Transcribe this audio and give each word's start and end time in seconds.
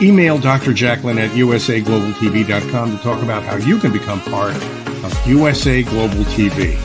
Email 0.00 0.38
Dr. 0.38 0.72
Jacqueline 0.72 1.18
at 1.18 1.30
usaglobaltv.com 1.30 2.96
to 2.96 3.02
talk 3.02 3.20
about 3.20 3.42
how 3.42 3.56
you 3.56 3.78
can 3.78 3.92
become 3.92 4.20
part 4.20 4.54
of 4.54 5.26
USA 5.26 5.82
Global 5.82 6.22
TV. 6.36 6.78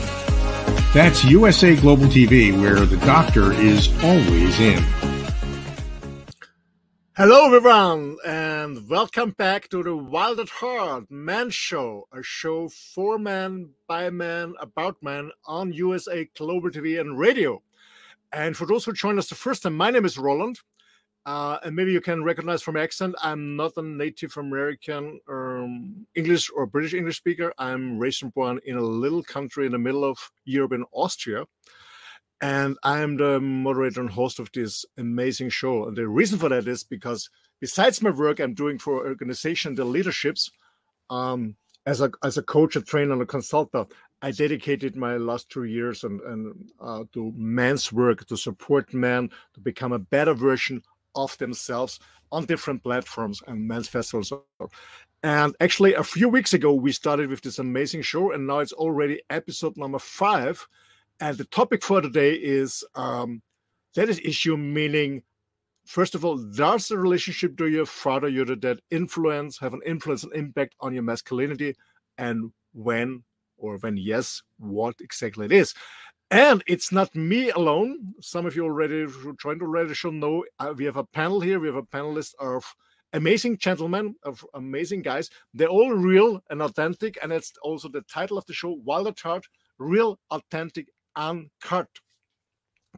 That's 0.92 1.24
USA 1.24 1.76
Global 1.76 2.06
TV, 2.06 2.52
where 2.60 2.80
the 2.80 2.96
doctor 3.06 3.52
is 3.52 3.88
always 4.02 4.58
in. 4.58 4.82
Hello, 7.16 7.54
everyone, 7.54 8.16
and 8.26 8.88
welcome 8.88 9.30
back 9.30 9.68
to 9.68 9.84
the 9.84 9.96
Wild 9.96 10.40
at 10.40 10.48
Heart 10.48 11.08
Man 11.08 11.50
Show, 11.50 12.08
a 12.12 12.20
show 12.20 12.68
for 12.68 13.16
men, 13.16 13.70
by 13.86 14.10
men, 14.10 14.54
about 14.58 15.00
men 15.00 15.30
on 15.46 15.72
USA 15.72 16.28
Global 16.36 16.70
TV 16.70 16.98
and 16.98 17.16
radio. 17.16 17.62
And 18.32 18.56
for 18.56 18.66
those 18.66 18.84
who 18.84 18.92
join 18.92 19.20
us 19.20 19.28
the 19.28 19.36
first 19.36 19.62
time, 19.62 19.76
my 19.76 19.92
name 19.92 20.04
is 20.04 20.18
Roland. 20.18 20.58
Uh, 21.26 21.58
and 21.64 21.74
maybe 21.74 21.90
you 21.90 22.02
can 22.02 22.22
recognize 22.22 22.60
from 22.60 22.76
accent, 22.76 23.14
I'm 23.22 23.56
not 23.56 23.72
a 23.76 23.82
Native 23.82 24.36
American 24.36 25.20
um, 25.28 26.06
English 26.14 26.50
or 26.54 26.66
British 26.66 26.92
English 26.92 27.16
speaker. 27.16 27.52
I'm 27.56 27.98
raised 27.98 28.22
and 28.22 28.34
born 28.34 28.60
in 28.66 28.76
a 28.76 28.82
little 28.82 29.22
country 29.22 29.64
in 29.64 29.72
the 29.72 29.78
middle 29.78 30.04
of 30.04 30.18
Europe 30.44 30.72
in 30.72 30.84
Austria. 30.92 31.44
And 32.42 32.76
I'm 32.82 33.16
the 33.16 33.40
moderator 33.40 34.02
and 34.02 34.10
host 34.10 34.38
of 34.38 34.50
this 34.52 34.84
amazing 34.98 35.48
show. 35.48 35.86
And 35.86 35.96
the 35.96 36.06
reason 36.06 36.38
for 36.38 36.50
that 36.50 36.68
is 36.68 36.84
because 36.84 37.30
besides 37.58 38.02
my 38.02 38.10
work 38.10 38.38
I'm 38.38 38.52
doing 38.52 38.78
for 38.78 39.06
organization, 39.06 39.74
the 39.74 39.84
leaderships, 39.84 40.50
um, 41.08 41.56
as 41.86 42.00
a 42.00 42.10
as 42.22 42.36
a 42.36 42.42
coach, 42.42 42.76
a 42.76 42.82
trainer, 42.82 43.12
and 43.12 43.22
a 43.22 43.26
consultant, 43.26 43.92
I 44.22 44.30
dedicated 44.30 44.96
my 44.96 45.16
last 45.16 45.50
two 45.50 45.64
years 45.64 46.04
and, 46.04 46.20
and 46.22 46.70
uh, 46.80 47.04
to 47.12 47.32
men's 47.36 47.92
work 47.92 48.26
to 48.26 48.36
support 48.36 48.94
men 48.94 49.30
to 49.54 49.60
become 49.60 49.92
a 49.92 49.98
better 49.98 50.32
version 50.34 50.82
of 51.14 51.36
themselves 51.38 52.00
on 52.32 52.46
different 52.46 52.82
platforms 52.82 53.42
and 53.46 53.86
festivals. 53.86 54.32
And 55.22 55.54
actually, 55.60 55.94
a 55.94 56.04
few 56.04 56.28
weeks 56.28 56.52
ago, 56.52 56.74
we 56.74 56.92
started 56.92 57.30
with 57.30 57.40
this 57.40 57.58
amazing 57.58 58.02
show, 58.02 58.32
and 58.32 58.46
now 58.46 58.58
it's 58.58 58.72
already 58.72 59.22
episode 59.30 59.76
number 59.76 59.98
five. 59.98 60.66
And 61.20 61.38
the 61.38 61.44
topic 61.44 61.82
for 61.82 62.00
today 62.00 62.34
is 62.34 62.84
um, 62.94 63.40
that 63.94 64.08
is 64.08 64.20
issue 64.22 64.56
meaning, 64.56 65.22
first 65.86 66.14
of 66.14 66.24
all, 66.24 66.36
does 66.36 66.88
the 66.88 66.98
relationship 66.98 67.56
to 67.56 67.68
your 67.68 67.86
father, 67.86 68.28
your 68.28 68.44
dad, 68.44 68.80
influence, 68.90 69.58
have 69.58 69.72
an 69.72 69.80
influence 69.86 70.24
and 70.24 70.34
impact 70.34 70.74
on 70.80 70.92
your 70.92 71.04
masculinity? 71.04 71.74
And 72.18 72.52
when, 72.72 73.22
or 73.56 73.78
when 73.78 73.96
yes, 73.96 74.42
what 74.58 74.96
exactly 75.00 75.46
it 75.46 75.52
is? 75.52 75.72
And 76.30 76.62
it's 76.66 76.90
not 76.90 77.14
me 77.14 77.50
alone. 77.50 78.14
Some 78.20 78.46
of 78.46 78.56
you 78.56 78.64
already 78.64 79.06
joined 79.40 79.62
already 79.62 79.94
should 79.94 80.14
know 80.14 80.44
uh, 80.58 80.74
we 80.76 80.84
have 80.84 80.96
a 80.96 81.04
panel 81.04 81.40
here. 81.40 81.60
We 81.60 81.68
have 81.68 81.76
a 81.76 81.82
panelist 81.82 82.34
of 82.40 82.64
amazing 83.12 83.58
gentlemen, 83.58 84.16
of 84.24 84.44
amazing 84.54 85.02
guys. 85.02 85.30
They're 85.52 85.68
all 85.68 85.92
real 85.92 86.42
and 86.50 86.62
authentic. 86.62 87.18
And 87.22 87.32
it's 87.32 87.52
also 87.62 87.88
the 87.88 88.02
title 88.02 88.36
of 88.36 88.46
the 88.46 88.52
show, 88.52 88.78
Wild 88.84 89.06
at 89.06 89.42
Real, 89.78 90.18
Authentic, 90.30 90.88
Uncut. 91.14 91.88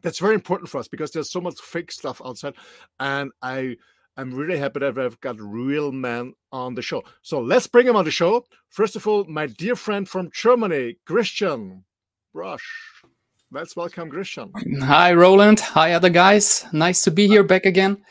That's 0.01 0.19
very 0.19 0.35
important 0.35 0.69
for 0.69 0.79
us 0.79 0.87
because 0.87 1.11
there's 1.11 1.31
so 1.31 1.41
much 1.41 1.59
fake 1.59 1.91
stuff 1.91 2.21
outside. 2.23 2.53
And 2.99 3.31
I 3.41 3.77
I'm 4.17 4.33
really 4.33 4.57
happy 4.57 4.79
that 4.79 4.97
I've 4.97 5.19
got 5.21 5.39
real 5.39 5.91
men 5.91 6.33
on 6.51 6.73
the 6.73 6.81
show. 6.81 7.03
So 7.21 7.39
let's 7.39 7.67
bring 7.67 7.87
him 7.87 7.95
on 7.95 8.05
the 8.05 8.11
show. 8.11 8.45
First 8.69 8.95
of 8.95 9.07
all, 9.07 9.25
my 9.25 9.45
dear 9.45 9.75
friend 9.75 10.09
from 10.09 10.31
Germany, 10.33 10.97
Christian 11.05 11.85
Brush. 12.33 12.67
Let's 13.49 13.77
welcome 13.77 14.09
Christian. 14.09 14.51
Hi, 14.81 15.13
Roland. 15.13 15.61
Hi, 15.61 15.93
other 15.93 16.09
guys. 16.09 16.65
Nice 16.73 17.03
to 17.03 17.11
be 17.11 17.27
here 17.27 17.43
back 17.43 17.65
again. 17.65 18.03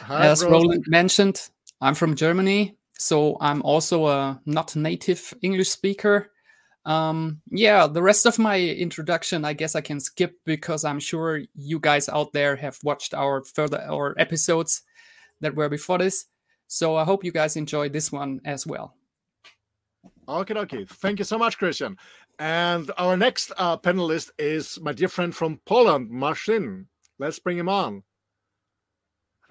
Hi, 0.00 0.26
As 0.26 0.42
bro. 0.42 0.52
Roland 0.52 0.84
mentioned, 0.88 1.50
I'm 1.82 1.94
from 1.94 2.16
Germany, 2.16 2.78
so 2.98 3.36
I'm 3.38 3.60
also 3.62 4.06
a 4.06 4.40
not 4.46 4.74
native 4.76 5.34
English 5.42 5.68
speaker. 5.68 6.30
Um, 6.86 7.42
yeah, 7.50 7.86
the 7.86 8.00
rest 8.00 8.24
of 8.24 8.38
my 8.38 8.58
introduction, 8.58 9.44
I 9.44 9.52
guess 9.52 9.76
I 9.76 9.82
can 9.82 10.00
skip 10.00 10.38
because 10.46 10.86
I'm 10.86 11.00
sure 11.00 11.42
you 11.54 11.78
guys 11.78 12.08
out 12.08 12.32
there 12.32 12.56
have 12.56 12.78
watched 12.82 13.12
our 13.12 13.44
further 13.44 13.84
our 13.86 14.14
episodes 14.16 14.82
that 15.42 15.54
were 15.54 15.68
before 15.68 15.98
this. 15.98 16.24
So 16.66 16.96
I 16.96 17.04
hope 17.04 17.24
you 17.24 17.32
guys 17.32 17.56
enjoy 17.56 17.90
this 17.90 18.10
one 18.10 18.40
as 18.46 18.66
well. 18.66 18.94
Okay, 20.26 20.54
okay. 20.54 20.84
Thank 20.84 21.18
you 21.18 21.24
so 21.26 21.38
much, 21.38 21.58
Christian. 21.58 21.96
And 22.38 22.90
our 22.96 23.16
next 23.16 23.52
uh, 23.56 23.76
panelist 23.78 24.30
is 24.38 24.78
my 24.80 24.92
dear 24.92 25.08
friend 25.08 25.34
from 25.34 25.60
Poland, 25.64 26.10
Marcin. 26.10 26.86
Let's 27.18 27.38
bring 27.40 27.58
him 27.58 27.68
on. 27.68 28.04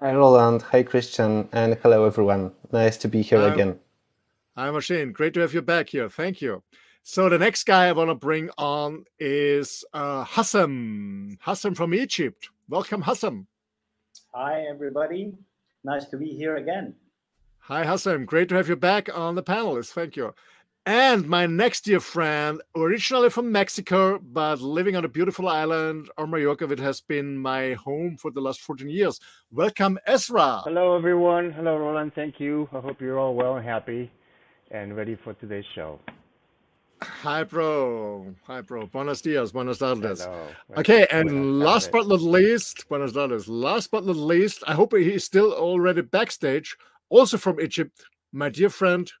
Hi, 0.00 0.14
Roland. 0.14 0.62
Hi, 0.62 0.82
Christian. 0.82 1.48
And 1.52 1.74
hello, 1.82 2.04
everyone. 2.04 2.52
Nice 2.72 2.96
to 2.98 3.08
be 3.08 3.20
here 3.20 3.42
Um, 3.42 3.52
again. 3.52 3.78
Hi, 4.56 4.70
Marcin. 4.70 5.12
Great 5.12 5.34
to 5.34 5.40
have 5.40 5.52
you 5.52 5.60
back 5.60 5.90
here. 5.90 6.08
Thank 6.08 6.40
you. 6.40 6.62
So 7.02 7.28
the 7.28 7.38
next 7.38 7.64
guy 7.64 7.88
I 7.88 7.92
want 7.92 8.10
to 8.10 8.14
bring 8.14 8.50
on 8.56 9.04
is 9.18 9.84
uh, 9.92 10.24
Hassam. 10.24 11.36
Hassam 11.40 11.74
from 11.74 11.92
Egypt. 11.94 12.48
Welcome, 12.68 13.02
Hassam. 13.02 13.48
Hi, 14.32 14.62
everybody. 14.70 15.32
Nice 15.84 16.06
to 16.06 16.16
be 16.16 16.28
here 16.28 16.56
again. 16.56 16.94
Hi, 17.60 17.84
Hassam. 17.84 18.24
Great 18.24 18.48
to 18.48 18.54
have 18.54 18.68
you 18.68 18.76
back 18.76 19.14
on 19.14 19.34
the 19.34 19.42
panelists. 19.42 19.90
Thank 19.92 20.16
you. 20.16 20.34
And 20.88 21.28
my 21.28 21.44
next 21.44 21.82
dear 21.82 22.00
friend, 22.00 22.62
originally 22.74 23.28
from 23.28 23.52
Mexico, 23.52 24.18
but 24.18 24.62
living 24.62 24.96
on 24.96 25.04
a 25.04 25.08
beautiful 25.08 25.46
island 25.46 26.08
on 26.16 26.30
Mallorca, 26.30 26.64
it 26.70 26.78
has 26.78 27.02
been 27.02 27.36
my 27.36 27.74
home 27.74 28.16
for 28.16 28.30
the 28.30 28.40
last 28.40 28.62
14 28.62 28.88
years. 28.88 29.20
Welcome, 29.50 29.98
Ezra. 30.06 30.62
Hello, 30.64 30.96
everyone. 30.96 31.52
Hello, 31.52 31.76
Roland. 31.76 32.14
Thank 32.14 32.40
you. 32.40 32.70
I 32.72 32.80
hope 32.80 33.02
you're 33.02 33.18
all 33.18 33.34
well 33.34 33.56
and 33.56 33.66
happy 33.66 34.10
and 34.70 34.96
ready 34.96 35.14
for 35.22 35.34
today's 35.34 35.66
show. 35.74 36.00
Hi, 37.02 37.44
bro. 37.44 38.34
Hi, 38.44 38.62
bro. 38.62 38.86
Buenos 38.86 39.20
dias. 39.20 39.52
Buenos 39.52 39.80
tardes. 39.80 40.26
Okay, 40.78 41.06
and 41.12 41.58
last 41.58 41.92
but 41.92 42.08
not 42.08 42.22
least, 42.22 42.88
buenos 42.88 43.12
tardes. 43.12 43.46
Last 43.46 43.90
but 43.90 44.06
not 44.06 44.16
least, 44.16 44.64
I 44.66 44.72
hope 44.72 44.96
he's 44.96 45.24
still 45.24 45.52
already 45.52 46.00
backstage, 46.00 46.78
also 47.10 47.36
from 47.36 47.60
Egypt, 47.60 48.06
my 48.32 48.48
dear 48.48 48.70
friend 48.70 49.12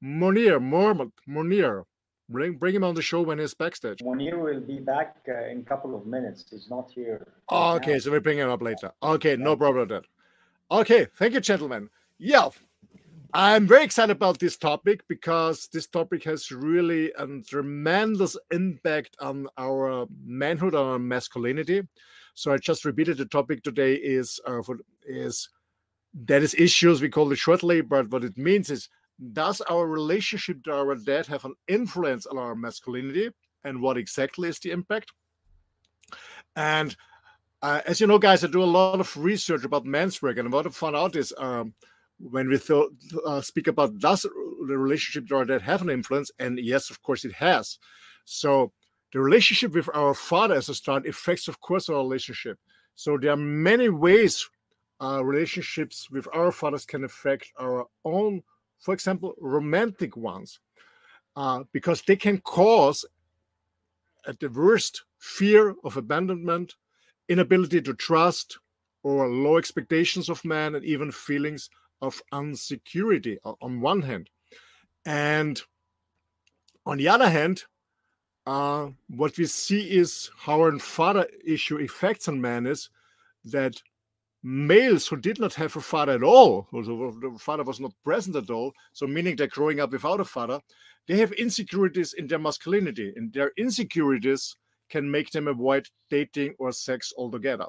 Monir, 0.00 0.60
Mohammed 0.60 1.12
Monir. 1.26 1.84
Bring, 2.28 2.54
bring 2.54 2.74
him 2.74 2.84
on 2.84 2.94
the 2.94 3.02
show 3.02 3.20
when 3.20 3.38
he's 3.38 3.52
backstage. 3.52 4.02
Monir 4.02 4.38
will 4.38 4.60
be 4.60 4.78
back 4.78 5.16
uh, 5.28 5.46
in 5.46 5.60
a 5.60 5.62
couple 5.62 5.94
of 5.94 6.06
minutes. 6.06 6.44
He's 6.50 6.70
not 6.70 6.90
here. 6.90 7.26
Oh, 7.50 7.72
right 7.72 7.76
okay, 7.76 7.92
now. 7.92 7.98
so 7.98 8.12
we 8.12 8.18
bring 8.18 8.38
him 8.38 8.48
up 8.48 8.62
later. 8.62 8.92
Okay, 9.02 9.36
no 9.36 9.56
problem 9.56 9.80
with 9.80 9.90
that. 9.90 10.04
Okay, 10.70 11.06
thank 11.16 11.34
you, 11.34 11.40
gentlemen. 11.40 11.90
Yeah, 12.18 12.48
I'm 13.36 13.66
very 13.66 13.82
excited 13.82 14.12
about 14.12 14.38
this 14.38 14.56
topic 14.56 15.02
because 15.08 15.68
this 15.72 15.88
topic 15.88 16.22
has 16.22 16.52
really 16.52 17.10
a 17.18 17.26
tremendous 17.40 18.36
impact 18.52 19.16
on 19.20 19.48
our 19.58 20.06
manhood, 20.24 20.76
on 20.76 20.86
our 20.86 20.98
masculinity. 21.00 21.82
So 22.34 22.52
I 22.52 22.58
just 22.58 22.84
repeated 22.84 23.18
the 23.18 23.26
topic 23.26 23.64
today 23.64 23.94
is 23.94 24.38
uh, 24.46 24.62
for, 24.62 24.78
is 25.04 25.48
that 26.26 26.42
is 26.44 26.54
issues 26.54 27.02
we 27.02 27.08
call 27.08 27.32
it 27.32 27.38
shortly, 27.38 27.80
but 27.80 28.08
what 28.10 28.22
it 28.22 28.38
means 28.38 28.70
is 28.70 28.88
does 29.32 29.60
our 29.62 29.86
relationship 29.86 30.62
to 30.64 30.72
our 30.72 30.94
dad 30.94 31.26
have 31.26 31.44
an 31.44 31.54
influence 31.68 32.26
on 32.26 32.38
our 32.38 32.54
masculinity, 32.54 33.30
and 33.64 33.80
what 33.80 33.96
exactly 33.96 34.48
is 34.48 34.58
the 34.58 34.70
impact? 34.70 35.12
And 36.56 36.96
uh, 37.62 37.80
as 37.86 38.00
you 38.00 38.06
know, 38.06 38.18
guys, 38.18 38.44
I 38.44 38.48
do 38.48 38.62
a 38.62 38.64
lot 38.64 39.00
of 39.00 39.16
research 39.16 39.64
about 39.64 39.86
men's 39.86 40.20
work, 40.20 40.38
and 40.38 40.52
what 40.52 40.66
I 40.66 40.70
found 40.70 40.96
out 40.96 41.16
is 41.16 41.32
um, 41.38 41.74
when 42.18 42.48
we 42.48 42.58
thought, 42.58 42.92
uh, 43.26 43.40
speak 43.40 43.66
about 43.66 43.98
does 43.98 44.22
the 44.22 44.78
relationship 44.78 45.28
to 45.28 45.36
our 45.36 45.44
dad 45.44 45.62
have 45.62 45.82
an 45.82 45.90
influence, 45.90 46.30
and 46.38 46.58
yes, 46.58 46.90
of 46.90 47.02
course, 47.02 47.24
it 47.24 47.32
has. 47.32 47.78
So 48.24 48.72
the 49.12 49.20
relationship 49.20 49.74
with 49.74 49.88
our 49.94 50.14
father 50.14 50.56
as 50.56 50.68
a 50.68 50.74
start 50.74 51.06
affects, 51.06 51.48
of 51.48 51.60
course, 51.60 51.88
our 51.88 51.98
relationship. 51.98 52.58
So 52.96 53.16
there 53.16 53.32
are 53.32 53.36
many 53.36 53.88
ways 53.88 54.48
uh, 55.00 55.24
relationships 55.24 56.08
with 56.10 56.26
our 56.32 56.52
fathers 56.52 56.84
can 56.84 57.04
affect 57.04 57.52
our 57.58 57.86
own, 58.04 58.42
for 58.84 58.92
example, 58.92 59.34
romantic 59.40 60.16
ones, 60.16 60.60
uh, 61.36 61.64
because 61.72 62.02
they 62.02 62.16
can 62.16 62.38
cause, 62.42 63.04
at 64.28 64.38
the 64.38 64.48
worst, 64.48 65.04
fear 65.18 65.74
of 65.84 65.96
abandonment, 65.96 66.74
inability 67.28 67.80
to 67.80 67.94
trust, 67.94 68.58
or 69.02 69.28
low 69.28 69.56
expectations 69.56 70.28
of 70.28 70.44
man, 70.44 70.74
and 70.74 70.84
even 70.84 71.10
feelings 71.10 71.70
of 72.02 72.20
insecurity 72.32 73.38
on 73.42 73.80
one 73.80 74.02
hand. 74.02 74.28
And 75.06 75.62
On 76.86 76.98
the 76.98 77.08
other 77.08 77.28
hand, 77.28 77.64
uh, 78.46 78.88
what 79.08 79.36
we 79.38 79.46
see 79.46 79.90
is 79.90 80.30
how 80.36 80.62
a 80.64 80.78
father 80.78 81.26
issue 81.44 81.78
effects 81.78 82.28
on 82.28 82.40
men 82.40 82.66
is 82.66 82.90
that 83.46 83.80
males 84.44 85.08
who 85.08 85.16
did 85.16 85.40
not 85.40 85.54
have 85.54 85.74
a 85.74 85.80
father 85.80 86.12
at 86.12 86.22
all, 86.22 86.68
who 86.70 86.84
the 87.18 87.38
father 87.38 87.64
was 87.64 87.80
not 87.80 87.94
present 88.04 88.36
at 88.36 88.50
all, 88.50 88.72
so 88.92 89.06
meaning 89.06 89.34
they're 89.34 89.46
growing 89.48 89.80
up 89.80 89.90
without 89.90 90.20
a 90.20 90.24
father, 90.24 90.60
they 91.08 91.16
have 91.16 91.32
insecurities 91.32 92.12
in 92.12 92.26
their 92.26 92.38
masculinity, 92.38 93.12
and 93.16 93.32
their 93.32 93.52
insecurities 93.56 94.54
can 94.90 95.10
make 95.10 95.30
them 95.30 95.48
avoid 95.48 95.88
dating 96.10 96.54
or 96.58 96.72
sex 96.72 97.12
altogether. 97.16 97.64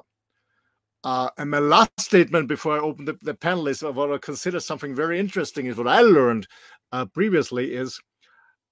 Uh, 1.02 1.30
and 1.38 1.50
my 1.50 1.58
last 1.58 1.98
statement 1.98 2.46
before 2.46 2.76
I 2.76 2.82
open 2.82 3.06
the, 3.06 3.16
the 3.22 3.34
panel 3.34 3.68
is 3.68 3.82
I 3.82 3.88
want 3.88 4.12
to 4.12 4.18
consider 4.18 4.60
something 4.60 4.94
very 4.94 5.18
interesting 5.18 5.66
is 5.66 5.76
what 5.76 5.88
I 5.88 6.00
learned 6.00 6.46
uh, 6.92 7.06
previously 7.06 7.74
is 7.74 7.98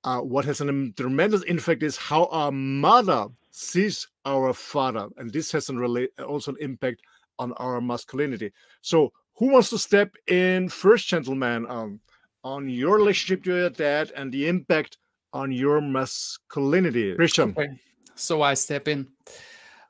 uh, 0.04 0.18
what 0.18 0.44
has 0.44 0.60
a 0.60 0.90
tremendous 0.96 1.42
impact 1.44 1.82
is 1.82 1.96
how 1.96 2.26
our 2.26 2.52
mother 2.52 3.28
sees 3.50 4.06
our 4.26 4.52
father, 4.52 5.08
and 5.16 5.32
this 5.32 5.50
has 5.52 5.70
an 5.70 5.82
also 6.26 6.50
an 6.50 6.58
impact 6.60 7.00
on 7.38 7.52
our 7.54 7.80
masculinity. 7.80 8.52
So, 8.80 9.12
who 9.36 9.50
wants 9.50 9.70
to 9.70 9.78
step 9.78 10.14
in 10.28 10.68
first, 10.68 11.08
gentlemen, 11.08 11.66
um, 11.68 12.00
on 12.44 12.68
your 12.68 12.96
relationship 12.96 13.42
to 13.44 13.56
your 13.56 13.70
dad 13.70 14.12
and 14.14 14.32
the 14.32 14.46
impact 14.48 14.98
on 15.32 15.50
your 15.50 15.80
masculinity? 15.80 17.14
Christian. 17.16 17.50
Okay. 17.50 17.68
So 18.14 18.42
I 18.42 18.54
step 18.54 18.86
in. 18.88 19.08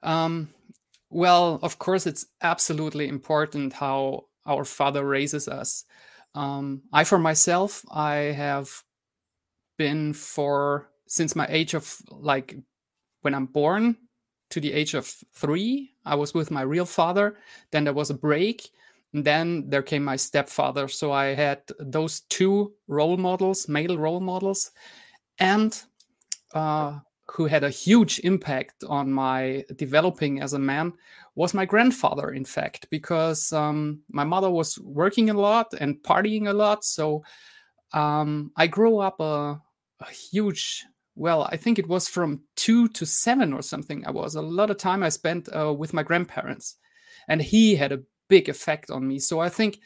Um, 0.02 0.48
well, 1.10 1.60
of 1.62 1.78
course, 1.78 2.06
it's 2.06 2.26
absolutely 2.42 3.08
important 3.08 3.72
how 3.72 4.24
our 4.46 4.64
father 4.64 5.06
raises 5.06 5.46
us. 5.46 5.84
Um, 6.34 6.82
I, 6.92 7.04
for 7.04 7.18
myself, 7.18 7.84
I 7.90 8.16
have 8.16 8.82
been 9.78 10.12
for 10.12 10.90
since 11.06 11.36
my 11.36 11.46
age 11.48 11.74
of 11.74 11.96
like 12.10 12.56
when 13.22 13.34
I'm 13.34 13.46
born 13.46 13.96
to 14.50 14.60
the 14.60 14.72
age 14.72 14.94
of 14.94 15.06
three, 15.34 15.93
I 16.04 16.14
was 16.14 16.34
with 16.34 16.50
my 16.50 16.62
real 16.62 16.86
father. 16.86 17.36
Then 17.70 17.84
there 17.84 17.92
was 17.92 18.10
a 18.10 18.14
break. 18.14 18.70
And 19.12 19.24
then 19.24 19.68
there 19.68 19.82
came 19.82 20.04
my 20.04 20.16
stepfather. 20.16 20.88
So 20.88 21.12
I 21.12 21.34
had 21.34 21.62
those 21.78 22.20
two 22.28 22.74
role 22.88 23.16
models, 23.16 23.68
male 23.68 23.96
role 23.96 24.20
models, 24.20 24.72
and 25.38 25.80
uh, 26.52 26.98
who 27.30 27.46
had 27.46 27.64
a 27.64 27.70
huge 27.70 28.20
impact 28.20 28.84
on 28.88 29.12
my 29.12 29.64
developing 29.76 30.40
as 30.40 30.52
a 30.52 30.58
man 30.58 30.92
was 31.36 31.54
my 31.54 31.64
grandfather, 31.64 32.30
in 32.30 32.44
fact, 32.44 32.86
because 32.90 33.52
um, 33.52 34.00
my 34.08 34.24
mother 34.24 34.50
was 34.50 34.78
working 34.80 35.30
a 35.30 35.34
lot 35.34 35.74
and 35.80 36.02
partying 36.02 36.48
a 36.48 36.52
lot. 36.52 36.84
So 36.84 37.24
um, 37.92 38.52
I 38.56 38.66
grew 38.66 38.98
up 38.98 39.20
a, 39.20 39.60
a 40.00 40.10
huge 40.10 40.84
well, 41.16 41.48
I 41.50 41.56
think 41.56 41.78
it 41.78 41.88
was 41.88 42.08
from 42.08 42.42
two 42.56 42.88
to 42.88 43.06
seven 43.06 43.52
or 43.52 43.62
something. 43.62 44.04
I 44.06 44.10
was 44.10 44.34
a 44.34 44.42
lot 44.42 44.70
of 44.70 44.78
time 44.78 45.02
I 45.02 45.10
spent 45.10 45.48
uh, 45.54 45.72
with 45.72 45.94
my 45.94 46.02
grandparents, 46.02 46.76
and 47.28 47.40
he 47.40 47.76
had 47.76 47.92
a 47.92 48.02
big 48.28 48.48
effect 48.48 48.90
on 48.90 49.06
me. 49.06 49.18
So 49.18 49.40
I 49.40 49.48
think, 49.48 49.78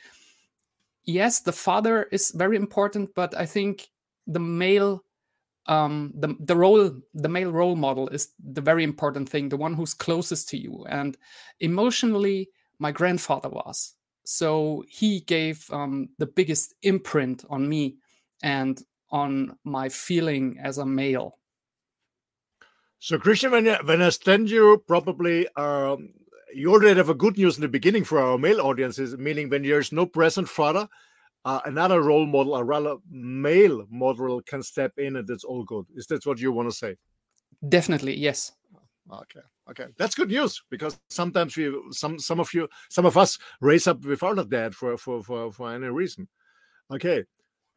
yes, 1.04 1.40
the 1.40 1.52
father 1.52 2.04
is 2.10 2.32
very 2.34 2.56
important, 2.56 3.14
but 3.14 3.36
I 3.36 3.46
think 3.46 3.88
the 4.26 4.40
male, 4.40 5.04
um, 5.66 6.12
the 6.14 6.34
the 6.40 6.56
role, 6.56 6.90
the 7.14 7.28
male 7.28 7.52
role 7.52 7.76
model 7.76 8.08
is 8.08 8.28
the 8.42 8.62
very 8.62 8.84
important 8.84 9.28
thing, 9.28 9.48
the 9.48 9.56
one 9.56 9.74
who's 9.74 9.94
closest 9.94 10.48
to 10.50 10.56
you. 10.56 10.86
And 10.88 11.16
emotionally, 11.60 12.48
my 12.78 12.92
grandfather 12.92 13.50
was. 13.50 13.94
So 14.24 14.84
he 14.88 15.20
gave 15.20 15.66
um, 15.72 16.10
the 16.18 16.26
biggest 16.26 16.74
imprint 16.82 17.44
on 17.50 17.68
me, 17.68 17.96
and 18.42 18.82
on 19.10 19.56
my 19.64 19.88
feeling 19.88 20.58
as 20.62 20.78
a 20.78 20.86
male. 20.86 21.38
So, 23.00 23.18
Christian, 23.18 23.52
when, 23.52 23.66
when 23.84 24.02
I 24.02 24.08
stand 24.10 24.50
you, 24.50 24.82
probably 24.86 25.46
um, 25.54 26.10
you 26.52 26.72
already 26.72 26.96
have 26.96 27.10
a 27.10 27.14
good 27.14 27.38
news 27.38 27.56
in 27.56 27.62
the 27.62 27.68
beginning 27.68 28.04
for 28.04 28.18
our 28.18 28.38
male 28.38 28.60
audiences, 28.60 29.16
meaning 29.16 29.48
when 29.48 29.62
there's 29.62 29.92
no 29.92 30.04
present 30.04 30.48
father, 30.48 30.88
uh, 31.44 31.60
another 31.64 32.02
role 32.02 32.26
model, 32.26 32.56
a 32.56 32.64
rather 32.64 32.96
male 33.10 33.86
model, 33.90 34.42
can 34.42 34.62
step 34.62 34.92
in, 34.98 35.16
and 35.16 35.28
that's 35.28 35.44
all 35.44 35.64
good. 35.64 35.86
Is 35.94 36.06
that 36.06 36.26
what 36.26 36.40
you 36.40 36.52
want 36.52 36.68
to 36.70 36.76
say? 36.76 36.96
Definitely, 37.68 38.16
yes. 38.16 38.52
Okay, 39.10 39.40
okay, 39.70 39.86
that's 39.96 40.14
good 40.14 40.28
news 40.28 40.62
because 40.68 40.98
sometimes 41.08 41.56
we, 41.56 41.72
some, 41.92 42.18
some 42.18 42.40
of 42.40 42.52
you, 42.52 42.68
some 42.90 43.06
of 43.06 43.16
us 43.16 43.38
raise 43.60 43.86
up 43.86 44.04
without 44.04 44.38
a 44.38 44.44
dad 44.44 44.74
for 44.74 44.98
for 44.98 45.22
for 45.22 45.50
for 45.50 45.72
any 45.72 45.86
reason. 45.86 46.28
Okay, 46.92 47.24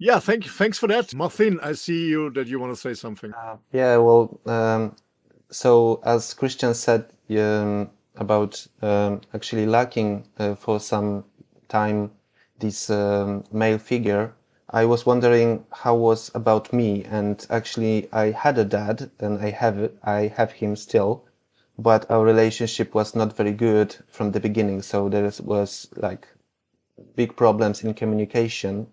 yeah, 0.01 0.18
thank 0.18 0.45
you. 0.45 0.51
Thanks 0.51 0.80
for 0.80 0.88
that, 0.88 1.13
Marcin. 1.13 1.59
I 1.62 1.74
see 1.74 2.07
you 2.07 2.31
that 2.31 2.48
you 2.48 2.59
want 2.59 2.74
to 2.74 2.80
say 2.80 2.95
something. 2.95 3.31
Uh, 3.33 3.57
yeah, 3.71 3.98
well, 3.98 4.39
um, 4.48 4.95
so 5.51 6.01
as 6.03 6.33
Christian 6.33 6.74
said 6.74 7.06
um, 7.38 7.88
about 8.15 8.65
um, 8.81 9.21
actually 9.36 9.68
lacking 9.68 10.27
uh, 10.39 10.56
for 10.56 10.80
some 10.80 11.24
time 11.69 12.09
this 12.57 12.89
um, 12.89 13.44
male 13.51 13.77
figure, 13.77 14.33
I 14.71 14.86
was 14.86 15.06
wondering 15.06 15.63
how 15.71 15.95
was 15.95 16.31
about 16.33 16.74
me, 16.74 17.03
and 17.03 17.45
actually 17.51 18.12
I 18.12 18.31
had 18.31 18.57
a 18.57 18.65
dad, 18.65 19.12
and 19.19 19.38
I 19.38 19.51
have 19.51 19.92
I 20.03 20.33
have 20.36 20.51
him 20.51 20.75
still, 20.75 21.25
but 21.77 22.09
our 22.09 22.25
relationship 22.25 22.95
was 22.95 23.13
not 23.13 23.38
very 23.38 23.53
good 23.53 23.95
from 24.07 24.31
the 24.31 24.39
beginning. 24.39 24.81
So 24.81 25.09
there 25.09 25.31
was 25.44 25.89
like 25.95 26.27
big 27.15 27.36
problems 27.36 27.83
in 27.83 27.94
communication 27.94 28.88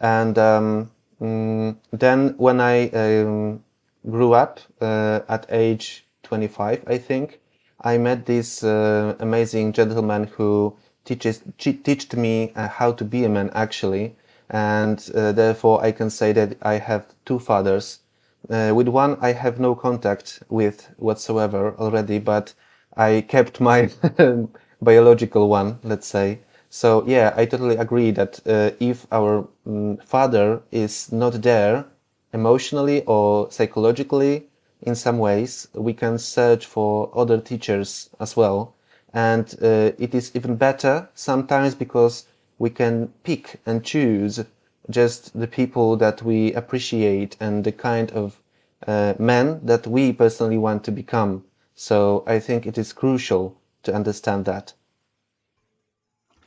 and 0.00 0.38
um, 0.38 0.90
mm, 1.20 1.76
then 1.92 2.34
when 2.38 2.60
I 2.60 2.88
um, 2.90 3.62
grew 4.08 4.32
up 4.34 4.60
uh, 4.80 5.20
at 5.28 5.46
age 5.50 6.06
25, 6.22 6.84
I 6.86 6.98
think, 6.98 7.40
I 7.80 7.98
met 7.98 8.26
this 8.26 8.62
uh, 8.64 9.16
amazing 9.20 9.72
gentleman 9.72 10.24
who 10.24 10.76
teaches 11.04 11.42
taught 11.58 12.16
me 12.16 12.52
uh, 12.56 12.68
how 12.68 12.92
to 12.92 13.04
be 13.04 13.24
a 13.24 13.28
man 13.28 13.50
actually, 13.54 14.16
and 14.50 14.98
therefore 14.98 15.82
I 15.82 15.92
can 15.92 16.10
say 16.10 16.32
that 16.32 16.56
I 16.62 16.74
have 16.74 17.06
two 17.24 17.38
fathers. 17.38 18.00
Uh, 18.48 18.72
with 18.74 18.88
one 18.88 19.16
I 19.20 19.32
have 19.32 19.60
no 19.60 19.74
contact 19.74 20.42
with 20.48 20.88
whatsoever 20.98 21.74
already, 21.78 22.18
but 22.18 22.54
I 22.96 23.20
kept 23.28 23.60
my 23.60 23.90
biological 24.82 25.48
one, 25.48 25.78
let's 25.82 26.06
say. 26.06 26.40
So 26.70 27.04
yeah, 27.06 27.34
I 27.36 27.46
totally 27.46 27.76
agree 27.76 28.12
that 28.12 28.40
uh, 28.46 28.70
if 28.80 29.06
our 29.12 29.46
um, 29.66 29.98
father 29.98 30.62
is 30.70 31.12
not 31.12 31.42
there 31.42 31.84
emotionally 32.32 33.04
or 33.06 33.50
psychologically 33.50 34.46
in 34.80 34.94
some 34.94 35.18
ways, 35.18 35.68
we 35.74 35.92
can 35.92 36.16
search 36.16 36.64
for 36.64 37.10
other 37.14 37.40
teachers 37.40 38.08
as 38.20 38.36
well. 38.36 38.74
And 39.12 39.52
uh, 39.60 39.92
it 39.98 40.14
is 40.14 40.30
even 40.34 40.56
better 40.56 41.08
sometimes 41.14 41.74
because 41.74 42.26
we 42.58 42.70
can 42.70 43.08
pick 43.24 43.60
and 43.66 43.84
choose 43.84 44.44
just 44.88 45.38
the 45.38 45.48
people 45.48 45.96
that 45.96 46.22
we 46.22 46.52
appreciate 46.54 47.36
and 47.40 47.64
the 47.64 47.72
kind 47.72 48.12
of 48.12 48.40
uh, 48.86 49.14
men 49.18 49.60
that 49.64 49.86
we 49.86 50.12
personally 50.12 50.58
want 50.58 50.84
to 50.84 50.92
become. 50.92 51.44
So 51.74 52.22
I 52.26 52.38
think 52.38 52.64
it 52.66 52.78
is 52.78 52.92
crucial 52.92 53.56
to 53.82 53.92
understand 53.92 54.44
that. 54.44 54.72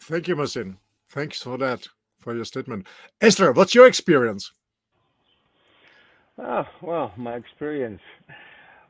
Thank 0.04 0.28
you, 0.28 0.36
Marcin. 0.36 0.78
Thanks 1.08 1.42
for 1.42 1.58
that, 1.60 1.88
for 2.18 2.36
your 2.36 2.44
statement. 2.44 2.88
Ezra, 3.22 3.54
what's 3.54 3.74
your 3.74 3.88
experience? 3.88 4.52
Ah, 6.38 6.68
well, 6.82 7.14
my 7.16 7.36
experience. 7.36 8.02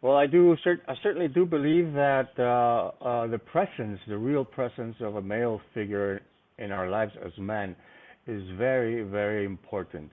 Well, 0.01 0.15
I 0.15 0.25
do. 0.25 0.57
I 0.87 0.95
certainly 1.03 1.27
do 1.27 1.45
believe 1.45 1.93
that 1.93 2.29
uh, 2.39 3.05
uh, 3.05 3.27
the 3.27 3.37
presence, 3.37 3.99
the 4.07 4.17
real 4.17 4.43
presence 4.43 4.95
of 5.01 5.17
a 5.17 5.21
male 5.21 5.61
figure 5.75 6.21
in 6.57 6.71
our 6.71 6.89
lives 6.89 7.11
as 7.23 7.31
men, 7.37 7.75
is 8.25 8.41
very, 8.57 9.03
very 9.03 9.45
important. 9.45 10.09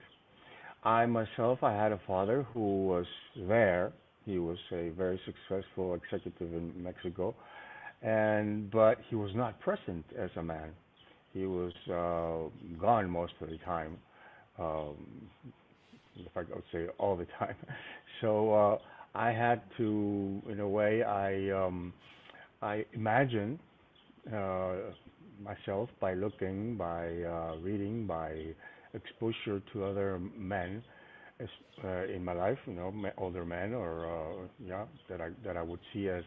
I 0.83 1.07
myself, 1.07 1.63
I 1.63 1.73
had 1.73 1.91
a 1.91 1.99
father 2.05 2.45
who 2.53 2.85
was 2.85 3.07
there. 3.47 3.91
He 4.23 4.37
was 4.37 4.59
a 4.71 4.89
very 4.89 5.19
successful 5.25 5.95
executive 5.95 6.53
in 6.53 6.71
Mexico, 6.77 7.33
and 8.03 8.69
but 8.69 8.99
he 9.09 9.15
was 9.15 9.31
not 9.33 9.59
present 9.61 10.05
as 10.15 10.29
a 10.35 10.43
man 10.43 10.69
he 11.33 11.45
was 11.45 11.73
uh, 11.89 12.49
gone 12.79 13.09
most 13.09 13.33
of 13.41 13.49
the 13.49 13.57
time. 13.59 13.97
Um, 14.59 14.95
in 16.17 16.25
fact, 16.33 16.49
I 16.51 16.55
would 16.55 16.63
say 16.71 16.87
all 16.97 17.15
the 17.17 17.27
time. 17.39 17.55
So 18.21 18.53
uh, 18.53 18.77
I 19.15 19.31
had 19.31 19.61
to, 19.77 20.41
in 20.47 20.59
a 20.59 20.67
way, 20.69 21.01
I 21.03 21.49
um, 21.49 21.91
I 22.61 22.85
imagine 22.93 23.59
uh, 24.33 24.73
myself 25.43 25.89
by 25.99 26.13
looking, 26.13 26.77
by 26.77 27.07
uh, 27.23 27.55
reading, 27.61 28.05
by 28.07 28.45
exposure 28.93 29.61
to 29.73 29.85
other 29.85 30.19
men 30.37 30.83
uh, 31.83 32.05
in 32.05 32.23
my 32.23 32.33
life, 32.33 32.57
you 32.67 32.73
know, 32.73 32.93
older 33.17 33.45
men 33.45 33.73
or 33.73 34.05
uh, 34.05 34.47
yeah, 34.65 34.85
that 35.09 35.21
I 35.21 35.29
that 35.45 35.57
I 35.57 35.61
would 35.63 35.79
see 35.93 36.09
as 36.09 36.23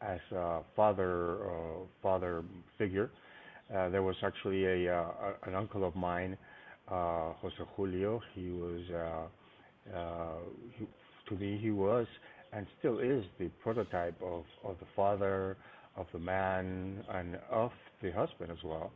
as 0.00 0.20
a 0.34 0.60
father 0.76 1.38
father 2.02 2.44
figure 2.78 3.10
uh, 3.74 3.88
there 3.88 4.02
was 4.02 4.16
actually 4.22 4.64
a, 4.86 4.94
uh, 4.94 5.32
an 5.44 5.54
uncle 5.54 5.84
of 5.84 5.94
mine, 5.96 6.36
uh, 6.88 7.32
Jose 7.40 7.56
Julio. 7.76 8.20
He 8.34 8.50
was 8.50 8.82
Uh, 9.92 10.38
he, 10.78 10.86
to 11.28 11.34
me, 11.34 11.58
he 11.60 11.70
was 11.70 12.06
and 12.52 12.66
still 12.78 12.98
is 12.98 13.24
the 13.38 13.48
prototype 13.62 14.20
of, 14.22 14.44
of 14.64 14.76
the 14.78 14.86
father, 14.94 15.56
of 15.96 16.06
the 16.12 16.18
man, 16.18 17.02
and 17.14 17.38
of 17.50 17.70
the 18.02 18.10
husband 18.12 18.50
as 18.50 18.62
well. 18.64 18.92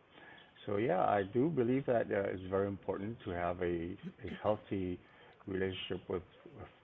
So 0.67 0.77
yeah, 0.77 1.01
I 1.01 1.23
do 1.23 1.49
believe 1.49 1.87
that 1.87 2.07
uh, 2.13 2.33
it's 2.33 2.43
very 2.51 2.67
important 2.67 3.17
to 3.25 3.31
have 3.31 3.61
a, 3.63 3.97
a 4.25 4.31
healthy 4.43 4.99
relationship 5.47 6.01
with, 6.09 6.23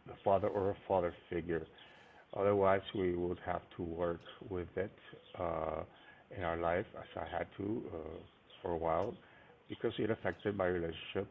with 0.06 0.16
a 0.16 0.24
father 0.24 0.48
or 0.48 0.70
a 0.70 0.76
father 0.88 1.14
figure. 1.28 1.66
Otherwise, 2.34 2.80
we 2.94 3.14
would 3.14 3.38
have 3.44 3.60
to 3.76 3.82
work 3.82 4.20
with 4.48 4.68
it 4.76 4.92
uh, 5.38 5.82
in 6.36 6.44
our 6.44 6.56
life, 6.56 6.86
as 6.98 7.08
I 7.16 7.36
had 7.36 7.46
to 7.58 7.82
uh, 7.94 7.98
for 8.60 8.72
a 8.72 8.76
while, 8.76 9.14
because 9.68 9.92
it 9.98 10.10
affected 10.10 10.56
my 10.56 10.66
relationship 10.66 11.26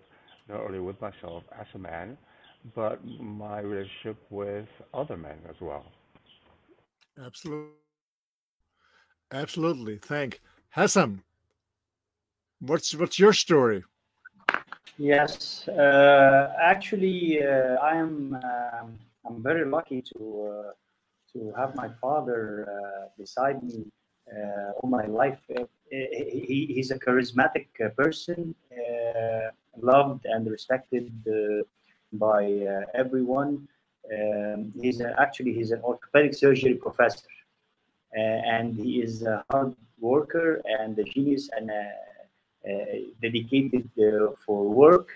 not 0.50 0.62
only 0.62 0.80
with 0.80 1.00
myself 1.02 1.44
as 1.60 1.68
a 1.76 1.78
man, 1.78 2.18
but 2.76 3.00
my 3.06 3.60
relationship 3.60 4.18
with 4.30 4.68
other 4.94 5.18
men 5.18 5.38
as 5.50 5.56
well. 5.62 5.86
Absolutely. 7.24 7.72
Absolutely. 9.32 9.98
Thank 9.98 10.42
Hassan. 10.72 11.24
What's 12.60 12.94
what's 12.96 13.18
your 13.18 13.34
story? 13.34 13.84
Yes, 14.98 15.68
uh, 15.70 16.54
actually, 16.62 17.42
uh, 17.44 17.76
I 17.82 17.96
am. 17.96 18.36
Um, 18.36 19.00
I'm 19.26 19.42
very 19.42 19.66
lucky 19.66 20.04
to 20.14 20.20
uh, 20.52 20.72
to 21.34 21.54
have 21.58 21.76
my 21.76 21.90
father 22.02 22.68
uh, 22.70 23.08
beside 23.18 23.64
me 23.64 23.86
uh, 23.88 24.01
all 24.78 24.90
my 24.90 25.06
life. 25.06 25.40
Uh, 25.56 25.66
he, 25.92 26.72
he's 26.74 26.92
a 26.92 27.00
charismatic 27.00 27.68
person, 27.98 28.56
loved 29.78 30.26
and 30.26 30.50
respected 30.50 31.12
by 32.14 32.44
everyone. 32.94 33.68
Um, 34.12 34.74
he's 34.82 35.00
a, 35.00 35.16
actually 35.20 35.54
he's 35.54 35.72
an 35.72 35.82
orthopedic 35.82 36.34
surgery 36.34 36.74
professor, 36.74 37.28
and 38.14 38.76
he 38.76 39.02
is 39.02 39.24
a 39.24 39.44
hard 39.50 39.76
worker 40.00 40.62
and 40.66 40.98
a 40.98 41.04
genius 41.04 41.50
and 41.56 41.72
dedicated 43.22 43.90
uh, 44.00 44.32
for 44.46 44.70
work. 44.70 45.10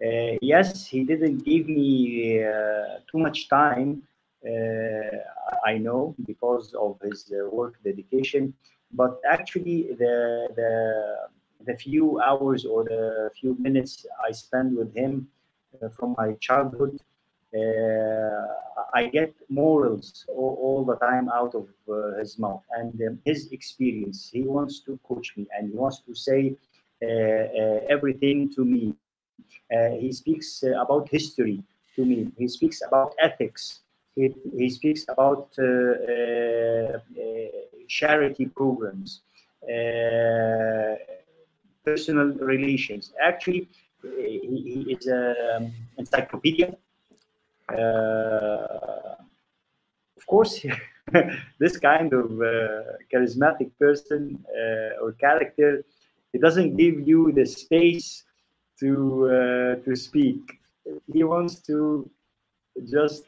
Uh, 0.00 0.36
yes, 0.40 0.86
he 0.86 1.02
didn't 1.02 1.38
give 1.44 1.68
me 1.68 2.42
uh, 2.44 3.00
too 3.10 3.18
much 3.18 3.48
time 3.48 4.00
uh, 4.00 4.17
I 4.44 5.78
know 5.78 6.14
because 6.26 6.74
of 6.74 6.98
his 7.02 7.32
uh, 7.32 7.48
work 7.50 7.74
dedication. 7.84 8.54
But 8.92 9.20
actually, 9.28 9.78
the 9.98 10.48
the 10.56 10.72
the 11.66 11.74
few 11.76 12.20
hours 12.20 12.64
or 12.64 12.84
the 12.84 13.30
few 13.38 13.56
minutes 13.58 14.06
I 14.26 14.32
spend 14.32 14.76
with 14.76 14.94
him 14.94 15.28
uh, 15.82 15.88
from 15.88 16.14
my 16.16 16.32
childhood, 16.40 16.98
uh, 17.54 18.46
I 18.94 19.06
get 19.06 19.34
morals 19.48 20.24
all, 20.28 20.56
all, 20.62 20.84
the 20.84 20.96
time 20.96 21.28
out 21.28 21.54
of 21.54 21.66
uh, 21.88 22.18
his 22.18 22.38
mouth 22.38 22.62
and 22.78 22.94
um, 23.06 23.18
his 23.24 23.50
experience. 23.52 24.30
He 24.32 24.42
wants 24.42 24.80
to 24.86 24.98
coach 25.06 25.34
me 25.36 25.46
and 25.54 25.70
he 25.70 25.76
wants 25.76 26.00
to 26.06 26.14
say 26.14 26.56
uh, 27.02 27.06
everything 27.94 28.50
to 28.54 28.64
me. 28.64 28.94
he 30.00 30.10
speaks 30.12 30.64
about 30.84 31.08
history 31.08 31.62
to 31.96 32.04
me. 32.04 32.18
He 32.38 32.48
speaks 32.48 32.80
about 32.88 33.14
ethics 33.18 33.80
he, 34.18 34.34
he 34.56 34.68
speaks 34.68 35.04
about 35.08 35.48
uh, 35.58 35.64
uh, 35.64 36.98
charity 37.88 38.46
programs, 38.46 39.20
uh, 39.62 40.96
personal 41.84 42.28
relations. 42.52 43.12
Actually, 43.22 43.68
he, 44.02 44.84
he 44.86 44.92
is 44.94 45.06
an 45.06 45.72
encyclopedia. 45.96 46.76
of 50.18 50.26
course, 50.26 50.54
this 51.62 51.76
kind 51.78 52.12
of 52.12 52.28
charismatic 53.12 53.70
person 53.78 54.44
or 55.00 55.12
character, 55.12 55.84
it 56.32 56.40
doesn't 56.40 56.76
give 56.76 57.06
you 57.06 57.32
the 57.32 57.46
space 57.46 58.24
to 58.80 58.90
uh, 59.26 59.74
to 59.84 59.96
speak. 59.96 60.42
He 61.12 61.22
wants 61.24 61.54
to 61.68 62.08
just 62.90 63.24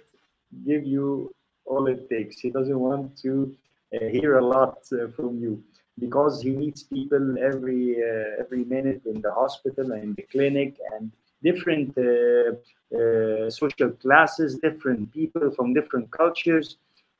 give 0.66 0.84
you 0.84 1.32
all 1.64 1.86
it 1.86 2.08
takes. 2.08 2.40
He 2.40 2.50
doesn't 2.50 2.78
want 2.78 3.16
to 3.18 3.54
uh, 3.94 4.06
hear 4.06 4.38
a 4.38 4.44
lot 4.44 4.78
uh, 4.92 5.08
from 5.16 5.38
you 5.38 5.62
because 5.98 6.42
he 6.42 6.50
meets 6.50 6.82
people 6.82 7.36
every 7.38 7.96
uh, 7.96 8.42
every 8.42 8.64
minute 8.64 9.02
in 9.04 9.20
the 9.20 9.32
hospital 9.32 9.92
and 9.92 10.16
the 10.16 10.22
clinic 10.22 10.76
and 10.92 11.10
different 11.42 11.96
uh, 11.98 12.52
uh, 12.96 13.50
social 13.50 13.90
classes, 13.90 14.58
different 14.58 15.12
people 15.12 15.50
from 15.50 15.74
different 15.74 16.10
cultures, 16.10 16.76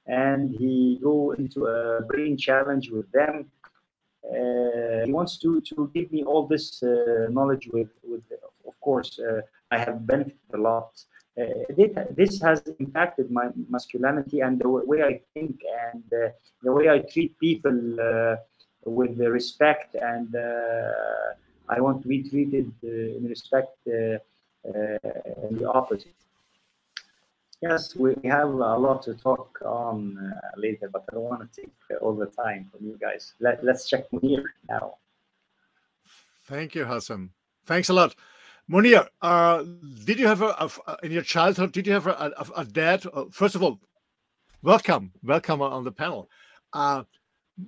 and 0.06 0.50
he 0.50 0.98
go 1.02 1.32
into 1.32 1.66
a 1.66 2.02
brain 2.02 2.36
challenge 2.36 2.90
with 2.90 3.10
them. 3.12 3.50
Uh, 4.24 5.04
he 5.06 5.12
wants 5.12 5.38
to 5.38 5.60
to 5.62 5.90
give 5.94 6.10
me 6.12 6.22
all 6.22 6.46
this 6.46 6.82
knowledge 7.36 7.68
with 7.72 7.92
with 8.04 8.24
of 8.66 8.80
course 8.80 9.18
I 9.70 9.78
have 9.78 10.06
benefited 10.06 10.52
a 10.54 10.62
lot 10.70 10.90
this 12.10 12.40
has 12.40 12.62
impacted 12.78 13.30
my 13.30 13.48
masculinity 13.68 14.40
and 14.40 14.58
the 14.58 14.68
way 14.68 15.02
I 15.02 15.20
think 15.34 15.60
and 15.92 16.04
uh, 16.12 16.30
the 16.62 16.72
way 16.72 16.88
I 16.88 16.98
treat 16.98 17.38
people 17.38 18.00
uh, 18.00 18.36
with 18.84 19.18
respect 19.18 19.94
and 19.94 20.34
I 21.68 21.80
want 21.80 22.02
to 22.02 22.08
be 22.08 22.22
treated 22.28 22.72
in 22.82 23.26
respect 23.28 23.76
in 23.86 24.20
the 24.64 25.70
opposite. 25.72 26.14
Yes, 27.62 27.94
we 27.94 28.16
have 28.24 28.48
a 28.48 28.78
lot 28.78 29.02
to 29.02 29.14
talk 29.14 29.60
on 29.62 30.16
uh, 30.16 30.40
later, 30.56 30.88
but 30.90 31.04
I 31.10 31.14
don't 31.14 31.24
want 31.24 31.52
to 31.52 31.60
take 31.60 31.72
all 32.00 32.14
the 32.14 32.26
time 32.26 32.70
from 32.72 32.86
you 32.86 32.96
guys. 32.98 33.34
Let, 33.38 33.62
let's 33.62 33.86
check 33.86 34.10
Munir 34.10 34.44
now. 34.66 34.94
Thank 36.46 36.74
you, 36.74 36.86
Hassan. 36.86 37.30
Thanks 37.66 37.90
a 37.90 37.92
lot. 37.92 38.14
Munir, 38.70 39.04
uh, 39.20 39.64
did 40.04 40.20
you 40.20 40.28
have 40.28 40.42
a, 40.42 40.70
a, 40.86 40.96
in 41.02 41.10
your 41.10 41.22
childhood? 41.22 41.72
Did 41.72 41.88
you 41.88 41.92
have 41.92 42.06
a, 42.06 42.32
a, 42.36 42.60
a 42.60 42.64
dad? 42.64 43.04
Uh, 43.12 43.24
first 43.32 43.56
of 43.56 43.64
all, 43.64 43.80
welcome, 44.62 45.10
welcome 45.24 45.60
on 45.60 45.82
the 45.82 45.90
panel. 45.90 46.30
Uh, 46.72 47.02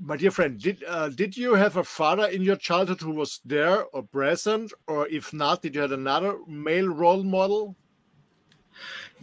my 0.00 0.16
dear 0.16 0.30
friend, 0.30 0.60
did 0.60 0.84
uh, 0.86 1.08
did 1.08 1.36
you 1.36 1.54
have 1.54 1.76
a 1.76 1.82
father 1.82 2.26
in 2.26 2.40
your 2.40 2.54
childhood 2.54 3.00
who 3.00 3.10
was 3.10 3.40
there 3.44 3.84
or 3.86 4.04
present, 4.04 4.72
or 4.86 5.08
if 5.08 5.32
not, 5.32 5.60
did 5.60 5.74
you 5.74 5.80
have 5.80 5.90
another 5.90 6.38
male 6.46 6.88
role 6.88 7.24
model? 7.24 7.76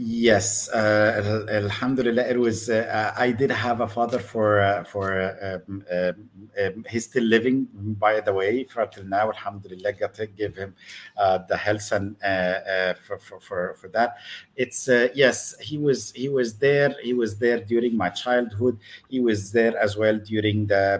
Yes, 0.01 0.69
uh, 0.69 1.45
Alhamdulillah. 1.49 2.21
It 2.23 2.39
was. 2.39 2.69
Uh, 2.69 3.13
I 3.17 3.33
did 3.33 3.51
have 3.51 3.81
a 3.81 3.87
father 3.87 4.17
for 4.17 4.61
uh, 4.61 4.85
for 4.85 5.11
um, 5.67 5.83
um, 5.91 6.29
um, 6.57 6.85
he's 6.89 7.03
still 7.03 7.25
living. 7.25 7.67
By 7.73 8.21
the 8.21 8.31
way, 8.31 8.63
for 8.63 8.85
till 8.85 9.03
now, 9.03 9.27
Alhamdulillah. 9.29 9.91
Got 9.99 10.13
to 10.13 10.27
give 10.27 10.55
him 10.55 10.73
uh, 11.17 11.39
the 11.49 11.57
health 11.57 11.91
and 11.91 12.15
uh, 12.23 12.27
uh, 12.27 12.93
for, 13.05 13.19
for 13.19 13.41
for 13.41 13.73
for 13.73 13.89
that. 13.89 14.15
It's 14.55 14.87
yes, 14.87 15.59
he 15.59 15.77
was 15.77 16.13
he 16.13 16.29
was 16.29 16.57
there. 16.57 16.95
He 17.03 17.13
was 17.13 17.37
there 17.37 17.59
during 17.59 17.97
my 17.97 18.07
childhood. 18.07 18.79
He 19.09 19.19
was 19.19 19.51
there 19.51 19.77
as 19.77 19.97
well 19.97 20.17
during 20.17 20.67
the 20.67 20.95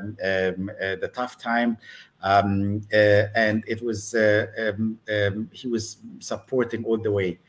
um, 0.59 0.65
the 0.99 1.07
tough 1.13 1.37
time 1.37 1.77
um, 2.21 2.81
uh, 2.93 3.27
and 3.33 3.63
it 3.65 3.81
was 3.81 4.13
uh, 4.13 4.47
um, 4.57 4.99
um, 5.09 5.49
he 5.53 5.67
was 5.69 5.97
supporting 6.19 6.83
all 6.83 6.97
the 6.97 7.11
way. 7.11 7.39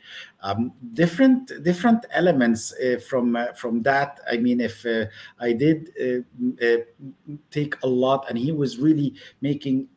Um, 0.43 0.73
different 0.95 1.53
different 1.63 2.07
elements 2.13 2.73
uh, 2.73 2.99
from 2.99 3.37
uh, 3.37 3.53
from 3.53 3.83
that. 3.83 4.21
I 4.31 4.39
mean, 4.39 4.61
if 4.61 4.87
uh, 4.87 5.05
I 5.39 5.53
did 5.53 5.91
uh, 6.01 6.77
take 7.51 7.77
a 7.83 7.87
lot, 7.87 8.27
and 8.29 8.39
he 8.39 8.51
was 8.51 8.79
really 8.79 9.15
making 9.43 9.89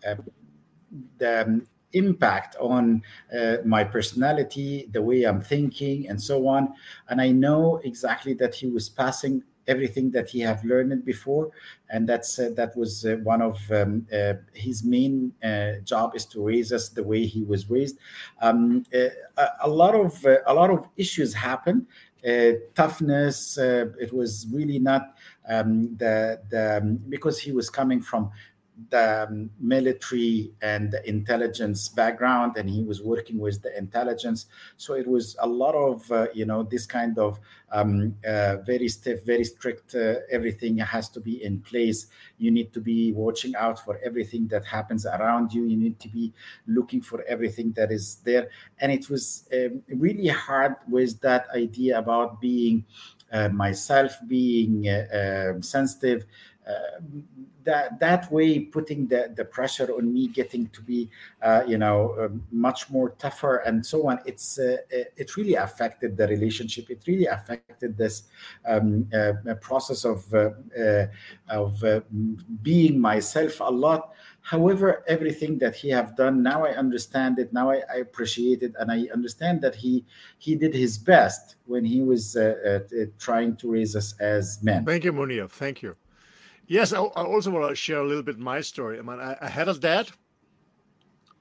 the 1.18 1.42
um, 1.44 1.68
impact 1.94 2.56
on 2.60 3.04
my 3.64 3.84
personality, 3.84 4.90
the 4.92 5.02
way 5.02 5.24
I'm 5.24 5.42
thinking, 5.42 6.10
and 6.10 6.22
so 6.22 6.48
on. 6.48 6.74
And 7.08 7.22
I 7.22 7.32
know 7.32 7.80
exactly 7.84 8.34
that 8.36 8.54
he 8.56 8.68
was 8.68 8.90
passing 8.90 9.44
everything 9.67 10.12
that 10.12 10.29
he 10.29 10.39
have 10.41 10.63
learned 10.63 11.05
before. 11.05 11.51
And 11.89 12.08
that's 12.08 12.39
uh, 12.39 12.51
that 12.55 12.75
was 12.75 13.05
uh, 13.05 13.17
one 13.24 13.41
of 13.41 13.60
um, 13.72 14.08
uh, 14.12 14.34
his 14.53 14.84
main 14.84 15.34
uh, 15.43 15.74
job 15.84 16.15
is 16.15 16.25
to 16.27 16.46
raise 16.46 16.72
us 16.74 16.89
the 16.89 17.03
way 17.03 17.25
he 17.25 17.43
was 17.43 17.70
raised. 17.70 17.98
Um, 18.41 18.86
uh, 18.93 19.10
a, 19.38 19.48
a, 19.62 19.70
lot 19.70 19.96
of 19.96 20.25
uh, 20.25 20.38
a 20.48 20.53
lot 20.53 20.70
of 20.70 20.88
issues 20.98 21.34
happen 21.34 21.88
toughness 22.74 23.58
it 23.58 24.13
was 24.13 24.48
really 24.50 24.79
not 24.79 25.17
um, 25.50 25.93
the 25.98 26.39
the 26.50 26.77
um, 26.77 26.96
because 27.10 27.38
he 27.38 27.51
was 27.51 27.70
coming 27.70 28.01
from 28.01 28.32
the 28.90 29.28
um, 29.28 29.50
military 29.60 30.52
and 30.62 30.92
the 30.92 31.08
intelligence 31.08 31.90
background, 31.90 32.58
and 32.58 32.70
he 32.70 32.84
was 32.84 33.02
working 33.02 33.40
with 33.40 33.62
the 33.62 33.75
intelligence. 33.78 34.48
So 34.78 34.94
it 34.94 35.08
was 35.08 35.36
a 35.40 35.48
lot 35.48 35.75
of 35.75 36.12
uh, 36.12 36.28
you 36.34 36.46
know 36.46 36.63
this 36.63 36.86
kind 36.86 37.18
of 37.18 37.40
um, 37.72 38.16
uh, 38.25 38.58
very 38.66 38.88
stiff, 38.88 39.25
very 39.25 39.44
strict. 39.44 39.96
Uh, 39.96 40.16
everything 40.32 40.78
has 40.78 41.10
to 41.10 41.20
be 41.20 41.44
in 41.44 41.60
place. 41.62 42.08
You 42.38 42.52
need 42.52 42.72
to 42.74 42.80
be 42.80 43.12
watching 43.13 43.56
out 43.56 43.84
for 43.84 44.00
everything 44.04 44.48
that 44.48 44.66
happens 44.66 45.06
around 45.06 45.54
you. 45.54 45.66
You 45.66 45.78
need 45.78 46.00
to 46.02 46.10
be 46.10 46.34
looking 46.68 47.02
for 47.02 47.24
everything 47.24 47.72
that 47.74 47.92
is 47.92 48.18
there. 48.24 48.50
And 48.80 48.92
it 48.92 49.10
was 49.10 49.48
um, 49.54 49.82
really 49.88 50.28
hard 50.28 50.75
with 50.88 51.20
that 51.22 51.48
idea 51.56 51.98
about 51.98 52.40
being 52.40 52.86
uh, 53.32 53.50
myself, 53.50 54.16
being 54.28 54.88
uh, 54.88 55.52
um, 55.56 55.63
sensitive. 55.63 56.25
Uh, 56.68 57.02
that 57.63 58.00
that 58.00 58.32
way 58.32 58.60
putting 58.60 59.08
the, 59.08 59.34
the 59.36 59.46
pressure 59.46 59.89
on 59.98 60.13
me 60.13 60.27
getting 60.27 60.67
to 60.70 60.82
be 60.82 61.10
uh, 61.41 61.63
you 61.67 61.77
know 61.77 62.15
uh, 62.20 62.29
much 62.51 62.89
more 62.89 63.12
tougher 63.12 63.58
and 63.58 63.86
so 63.86 64.08
on 64.08 64.20
it's 64.25 64.60
uh, 64.60 64.77
it 64.91 65.36
really 65.38 65.55
affected 65.55 66.17
the 66.17 66.27
relationship. 66.27 66.89
It 66.89 67.03
really 67.08 67.25
affected 67.25 67.98
this 67.98 68.24
um, 68.65 69.10
process 69.62 70.05
of 70.05 70.34
of 71.50 71.84
being 72.62 73.00
myself 73.00 73.60
a 73.60 73.72
lot. 73.72 74.13
However 74.41 75.03
everything 75.08 75.58
that 75.60 75.74
he 75.74 75.89
have 75.89 76.17
done 76.17 76.43
now 76.43 76.65
i 76.65 76.72
understand 76.72 77.39
it 77.39 77.53
now 77.53 77.72
i, 77.72 77.82
I 77.89 77.98
appreciate 78.08 78.62
it 78.62 78.74
and 78.77 78.91
i 78.91 79.08
understand 79.13 79.62
that 79.62 79.74
he 79.74 80.05
he 80.38 80.55
did 80.55 80.74
his 80.74 80.98
best 80.98 81.55
when 81.65 81.86
he 81.86 82.01
was 82.01 82.36
uh, 82.36 82.79
uh, 82.91 83.05
trying 83.20 83.55
to 83.58 83.72
raise 83.72 83.96
us 83.96 84.13
as 84.20 84.62
men. 84.62 84.86
Thank 84.86 85.05
you 85.05 85.13
munir. 85.13 85.50
Thank 85.50 85.82
you 85.82 85.96
Yes, 86.67 86.93
I, 86.93 87.00
I, 87.00 87.24
also 87.24 87.51
want 87.51 87.70
to 87.70 87.75
share 87.75 88.00
a 88.00 88.08
little 88.08 88.24
bit 88.24 88.39
my 88.39 88.62
story. 88.62 88.98
I 88.98 89.01
mean, 89.01 89.20
I, 89.20 89.36
I 89.41 89.50
had 89.50 89.67
a 89.67 89.74
dad 89.74 90.10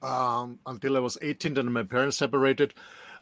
um, 0.02 0.58
until 0.66 0.96
I 0.96 1.00
was 1.00 1.16
18, 1.22 1.54
then 1.54 1.72
my 1.72 1.84
parents 1.84 2.16
separated. 2.16 2.74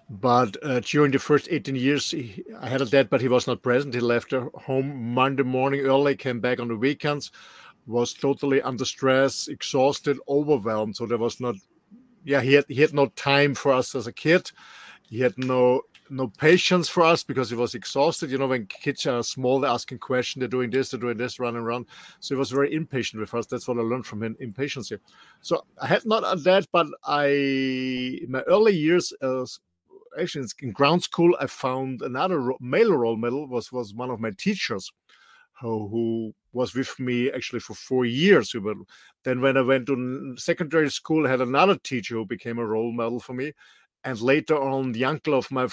But 0.08 0.56
uh, 0.64 0.80
during 0.80 1.12
the 1.12 1.18
first 1.20 1.46
18 1.50 1.76
years, 1.76 2.10
he, 2.10 2.42
I 2.60 2.68
had 2.68 2.80
a 2.80 2.86
dad, 2.86 3.10
but 3.10 3.20
he 3.20 3.28
was 3.28 3.46
not 3.46 3.62
present. 3.62 3.94
He 3.94 4.00
left 4.00 4.32
home 4.32 5.14
Monday 5.14 5.44
morning 5.44 5.82
early, 5.82 6.16
came 6.16 6.40
back 6.40 6.58
on 6.58 6.66
the 6.66 6.76
weekends, 6.76 7.30
was 7.86 8.12
totally 8.12 8.60
under 8.60 8.84
stress, 8.84 9.46
exhausted, 9.46 10.18
overwhelmed. 10.28 10.96
So 10.96 11.06
there 11.06 11.18
was 11.18 11.38
not, 11.38 11.54
yeah, 12.24 12.40
he 12.40 12.54
had 12.54 12.64
he 12.66 12.80
had 12.80 12.92
no 12.92 13.06
time 13.06 13.54
for 13.54 13.72
us 13.72 13.94
as 13.94 14.08
a 14.08 14.12
kid. 14.12 14.50
He 15.08 15.20
had 15.20 15.38
no 15.38 15.82
no 16.10 16.28
patience 16.28 16.88
for 16.88 17.02
us 17.02 17.22
because 17.22 17.48
he 17.48 17.56
was 17.56 17.74
exhausted. 17.74 18.30
You 18.30 18.38
know, 18.38 18.48
when 18.48 18.66
kids 18.66 19.06
are 19.06 19.22
small, 19.22 19.60
they're 19.60 19.70
asking 19.70 19.98
questions, 19.98 20.40
they're 20.40 20.48
doing 20.48 20.70
this, 20.70 20.90
they're 20.90 21.00
doing 21.00 21.16
this, 21.16 21.38
run 21.38 21.56
and 21.56 21.64
run. 21.64 21.86
So 22.20 22.34
he 22.34 22.38
was 22.38 22.50
very 22.50 22.74
impatient 22.74 23.20
with 23.20 23.32
us. 23.34 23.46
That's 23.46 23.68
what 23.68 23.78
I 23.78 23.82
learned 23.82 24.06
from 24.06 24.22
him, 24.22 24.36
impatience 24.40 24.88
here. 24.88 25.00
So 25.40 25.64
I 25.80 25.86
had 25.86 26.04
not 26.04 26.42
that, 26.44 26.66
but 26.72 26.86
I, 27.04 27.26
in 27.26 28.26
my 28.30 28.42
early 28.42 28.74
years, 28.74 29.12
uh, 29.22 29.44
actually 30.20 30.46
in 30.60 30.72
ground 30.72 31.02
school, 31.02 31.36
I 31.40 31.46
found 31.46 32.02
another 32.02 32.52
male 32.60 32.92
role 32.92 33.16
model 33.16 33.46
was 33.46 33.70
was 33.70 33.94
one 33.94 34.10
of 34.10 34.20
my 34.20 34.32
teachers, 34.36 34.90
who, 35.60 35.88
who 35.88 36.34
was 36.52 36.74
with 36.74 36.98
me 36.98 37.30
actually 37.30 37.60
for 37.60 37.74
four 37.74 38.04
years. 38.04 38.54
Then 39.24 39.40
when 39.40 39.56
I 39.56 39.62
went 39.62 39.86
to 39.86 40.34
secondary 40.36 40.90
school, 40.90 41.26
I 41.26 41.30
had 41.30 41.40
another 41.40 41.76
teacher 41.76 42.16
who 42.16 42.26
became 42.26 42.58
a 42.58 42.66
role 42.66 42.92
model 42.92 43.20
for 43.20 43.34
me 43.34 43.52
and 44.04 44.20
later 44.20 44.56
on 44.56 44.92
the 44.92 45.04
uncle 45.04 45.34
of 45.34 45.50
my 45.50 45.68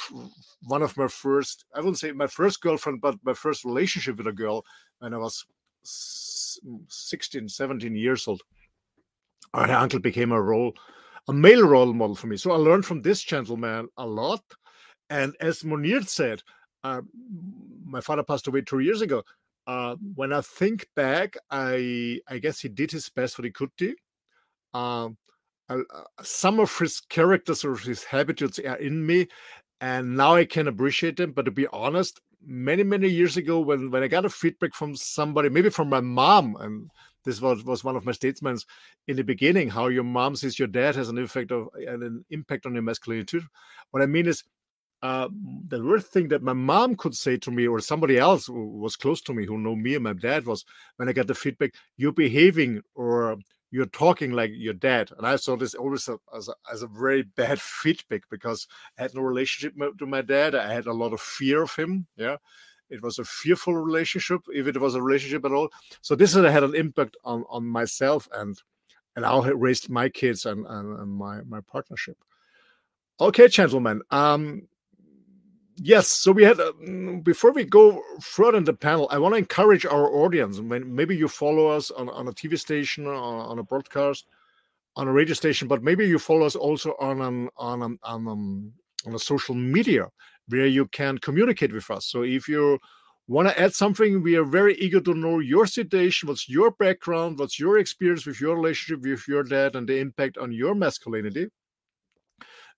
one 0.64 0.82
of 0.82 0.96
my 0.98 1.08
first 1.08 1.66
i 1.76 1.80
wouldn't 1.80 2.00
say 2.00 2.12
my 2.12 2.28
first 2.28 2.62
girlfriend 2.62 3.00
but 3.02 3.16
my 3.24 3.34
first 3.34 3.64
relationship 3.64 4.18
with 4.18 4.28
a 4.28 4.32
girl 4.32 4.64
when 5.00 5.14
i 5.14 5.18
was 5.18 5.46
16 5.84 7.48
17 7.50 7.96
years 7.96 8.28
old. 8.28 8.42
My 9.54 9.72
uncle 9.74 10.00
became 10.00 10.32
a 10.32 10.42
role 10.42 10.74
a 11.30 11.34
male 11.34 11.68
role 11.68 11.94
model 11.94 12.16
for 12.16 12.28
me. 12.28 12.38
So 12.38 12.52
i 12.52 12.56
learned 12.56 12.86
from 12.86 13.02
this 13.02 13.22
gentleman 13.22 13.88
a 13.98 14.06
lot. 14.06 14.44
And 15.10 15.36
as 15.40 15.64
munir 15.64 16.08
said 16.08 16.42
uh, 16.84 17.02
my 17.86 18.02
father 18.02 18.24
passed 18.24 18.48
away 18.48 18.62
two 18.62 18.80
years 18.80 19.02
ago. 19.02 19.24
Uh, 19.66 19.98
when 20.16 20.32
i 20.32 20.40
think 20.40 20.88
back 20.96 21.36
i 21.52 22.20
i 22.30 22.38
guess 22.38 22.62
he 22.62 22.70
did 22.70 22.90
his 22.90 23.10
best 23.10 23.38
what 23.38 23.44
he 23.44 23.52
could 23.52 23.72
do 23.78 23.94
uh, 25.70 25.78
some 26.22 26.60
of 26.60 26.76
his 26.78 27.00
characters 27.02 27.64
or 27.66 27.76
his 27.76 28.04
habitudes 28.04 28.60
are 28.60 28.78
in 28.78 29.06
me 29.06 29.28
and 29.82 30.16
now 30.16 30.36
i 30.36 30.46
can 30.46 30.68
appreciate 30.68 31.18
them. 31.18 31.32
But 31.32 31.46
to 31.46 31.52
be 31.52 31.68
honest 31.68 32.20
many 32.46 32.84
many 32.84 33.10
years 33.10 33.36
ago 33.36 33.60
when 33.60 33.92
when 33.92 34.04
i 34.04 34.08
got 34.08 34.26
a 34.26 34.30
feedback 34.30 34.74
from 34.74 34.96
somebody 34.96 35.50
maybe 35.50 35.70
from 35.70 35.90
my 35.90 36.00
mom 36.00 36.56
and 36.60 36.90
this 37.26 37.42
was, 37.42 37.64
was 37.66 37.84
one 37.84 37.96
of 37.96 38.06
my 38.06 38.12
statements 38.12 38.66
in 39.08 39.18
the 39.18 39.24
beginning 39.24 39.70
how 39.70 39.88
your 39.88 40.04
mom 40.04 40.36
sees 40.36 40.58
your 40.58 40.68
dad 40.68 40.96
has 40.96 41.10
an 41.10 41.18
effect 41.18 41.52
of 41.52 41.68
an 41.76 42.24
impact 42.30 42.66
on 42.66 42.74
your 42.74 42.84
masculinity 42.84 43.40
what 43.92 44.04
i 44.04 44.06
mean 44.06 44.28
is 44.28 44.44
uh, 45.04 45.28
the 45.68 45.84
worst 45.84 46.08
thing 46.08 46.28
that 46.28 46.42
my 46.42 46.54
mom 46.54 46.96
could 46.96 47.16
say 47.16 47.38
to 47.38 47.52
me 47.52 47.68
or 47.68 47.80
somebody 47.80 48.18
else 48.18 48.48
who 48.48 48.68
was 48.80 48.96
close 48.96 49.22
to 49.22 49.34
me 49.34 49.46
who 49.46 49.58
know 49.58 49.76
me 49.76 49.96
and 49.96 50.04
my 50.04 50.14
dad 50.14 50.46
was 50.46 50.64
when 50.98 51.10
i 51.10 51.14
got 51.14 51.28
the 51.28 51.36
feedback 51.36 51.72
you're 51.98 52.14
behaving 52.14 52.82
or 52.96 53.38
you're 53.72 53.86
talking 53.88 54.32
like 54.32 54.52
your 54.54 54.74
dad. 54.74 55.12
And 55.18 55.28
I 55.28 55.36
saw 55.36 55.56
this 55.56 55.74
always 55.74 56.10
as 56.36 56.48
a, 56.48 56.54
as 56.72 56.82
a 56.82 56.88
very 56.88 57.22
bad 57.36 57.60
feedback 57.60 58.24
because 58.30 58.68
I 58.98 59.04
had 59.04 59.14
no 59.14 59.22
relationship 59.22 59.76
to 60.00 60.06
my 60.06 60.22
dad. 60.22 60.56
I 60.56 60.74
had 60.74 60.88
a 60.88 60.94
lot 60.94 61.14
of 61.14 61.22
fear 61.22 61.64
of 61.64 61.76
him. 61.76 62.08
Yeah. 62.16 62.38
It 62.90 63.02
was 63.04 63.20
a 63.20 63.26
fearful 63.26 63.76
relationship, 63.76 64.42
if 64.48 64.66
it 64.68 64.80
was 64.80 64.96
a 64.96 65.02
relationship 65.02 65.44
at 65.44 65.52
all. 65.52 65.70
So 66.02 66.16
this 66.16 66.34
had 66.34 66.64
an 66.64 66.76
impact 66.76 67.18
on, 67.26 67.44
on 67.50 67.66
myself 67.66 68.30
and 68.34 68.58
and 69.18 69.26
how 69.26 69.42
I 69.42 69.50
raised 69.50 69.90
my 69.90 70.10
kids 70.10 70.46
and, 70.46 70.64
and, 70.68 71.00
and 71.00 71.12
my, 71.12 71.42
my 71.42 71.60
partnership. 71.62 72.18
Okay, 73.20 73.48
gentlemen. 73.48 74.04
Um, 74.12 74.68
Yes, 75.80 76.08
so 76.08 76.32
we 76.32 76.44
had 76.44 76.60
uh, 76.60 76.72
before 77.22 77.52
we 77.52 77.64
go 77.64 78.02
further 78.20 78.58
in 78.58 78.64
the 78.64 78.74
panel, 78.74 79.08
I 79.12 79.20
want 79.20 79.34
to 79.34 79.38
encourage 79.38 79.86
our 79.86 80.10
audience. 80.12 80.60
When 80.60 80.94
maybe 80.94 81.16
you 81.16 81.28
follow 81.28 81.68
us 81.68 81.92
on, 81.92 82.10
on 82.10 82.28
a 82.28 82.32
TV 82.32 82.58
station, 82.58 83.06
or 83.06 83.14
on 83.14 83.60
a 83.60 83.64
broadcast, 83.64 84.26
on 84.96 85.08
a 85.08 85.12
radio 85.12 85.36
station, 85.36 85.68
but 85.68 85.84
maybe 85.84 86.08
you 86.08 86.18
follow 86.18 86.48
us 86.48 86.56
also 86.56 86.96
on 87.00 87.22
an, 87.22 87.50
on 87.58 87.84
an, 87.84 88.00
on, 88.02 88.28
um, 88.28 88.74
on 89.06 89.14
a 89.14 89.20
social 89.20 89.54
media 89.54 90.08
where 90.50 90.66
you 90.66 90.88
can 90.88 91.20
communicate 91.20 91.72
with 91.72 91.90
us. 91.92 92.08
So 92.08 92.24
if 92.24 92.48
you 92.48 92.80
want 93.28 93.48
to 93.48 93.60
add 93.60 93.76
something, 93.76 94.24
we 94.24 94.36
are 94.36 94.46
very 94.46 94.76
eager 94.78 95.02
to 95.02 95.14
know 95.14 95.40
your 95.40 95.68
situation, 95.68 96.28
what's 96.28 96.50
your 96.50 96.72
background, 96.72 97.38
what's 97.38 97.60
your 97.60 97.78
experience 97.78 98.26
with 98.26 98.42
your 98.42 98.56
relationship 98.56 99.04
with 99.04 99.28
your 99.28 99.44
dad, 99.44 99.76
and 99.76 99.88
the 99.88 100.00
impact 100.00 100.40
on 100.40 100.52
your 100.52 100.74
masculinity. 100.74 101.50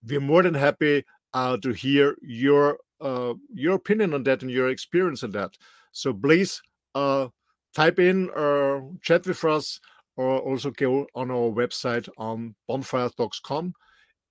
We're 0.06 0.20
more 0.20 0.44
than 0.44 0.54
happy 0.56 1.06
uh, 1.34 1.58
to 1.58 1.72
hear 1.72 2.18
your 2.22 2.78
uh, 3.02 3.34
your 3.54 3.76
opinion 3.76 4.14
on 4.14 4.24
that 4.24 4.42
and 4.42 4.52
your 4.52 4.70
experience 4.70 5.24
on 5.24 5.32
that. 5.32 5.52
So 5.92 6.14
please 6.14 6.62
uh, 6.96 7.28
type 7.74 8.00
in 8.00 8.30
or 8.30 8.92
chat 9.02 9.26
with 9.26 9.44
us 9.44 9.80
or 10.16 10.40
also 10.40 10.72
go 10.72 11.08
on 11.16 11.32
our 11.32 11.50
website 11.52 12.10
on 12.18 12.56
bonfire.com 12.68 13.74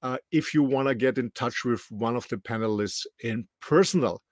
uh, 0.03 0.19
if 0.31 0.55
you 0.55 0.63
want 0.63 0.89
to 0.89 0.95
get 0.95 1.19
in 1.19 1.31
touch 1.33 1.65
with 1.65 1.85
one 1.91 2.17
of 2.17 2.29
the 2.29 2.37
panelists 2.37 3.07
in 3.23 3.47
personal. 3.61 4.23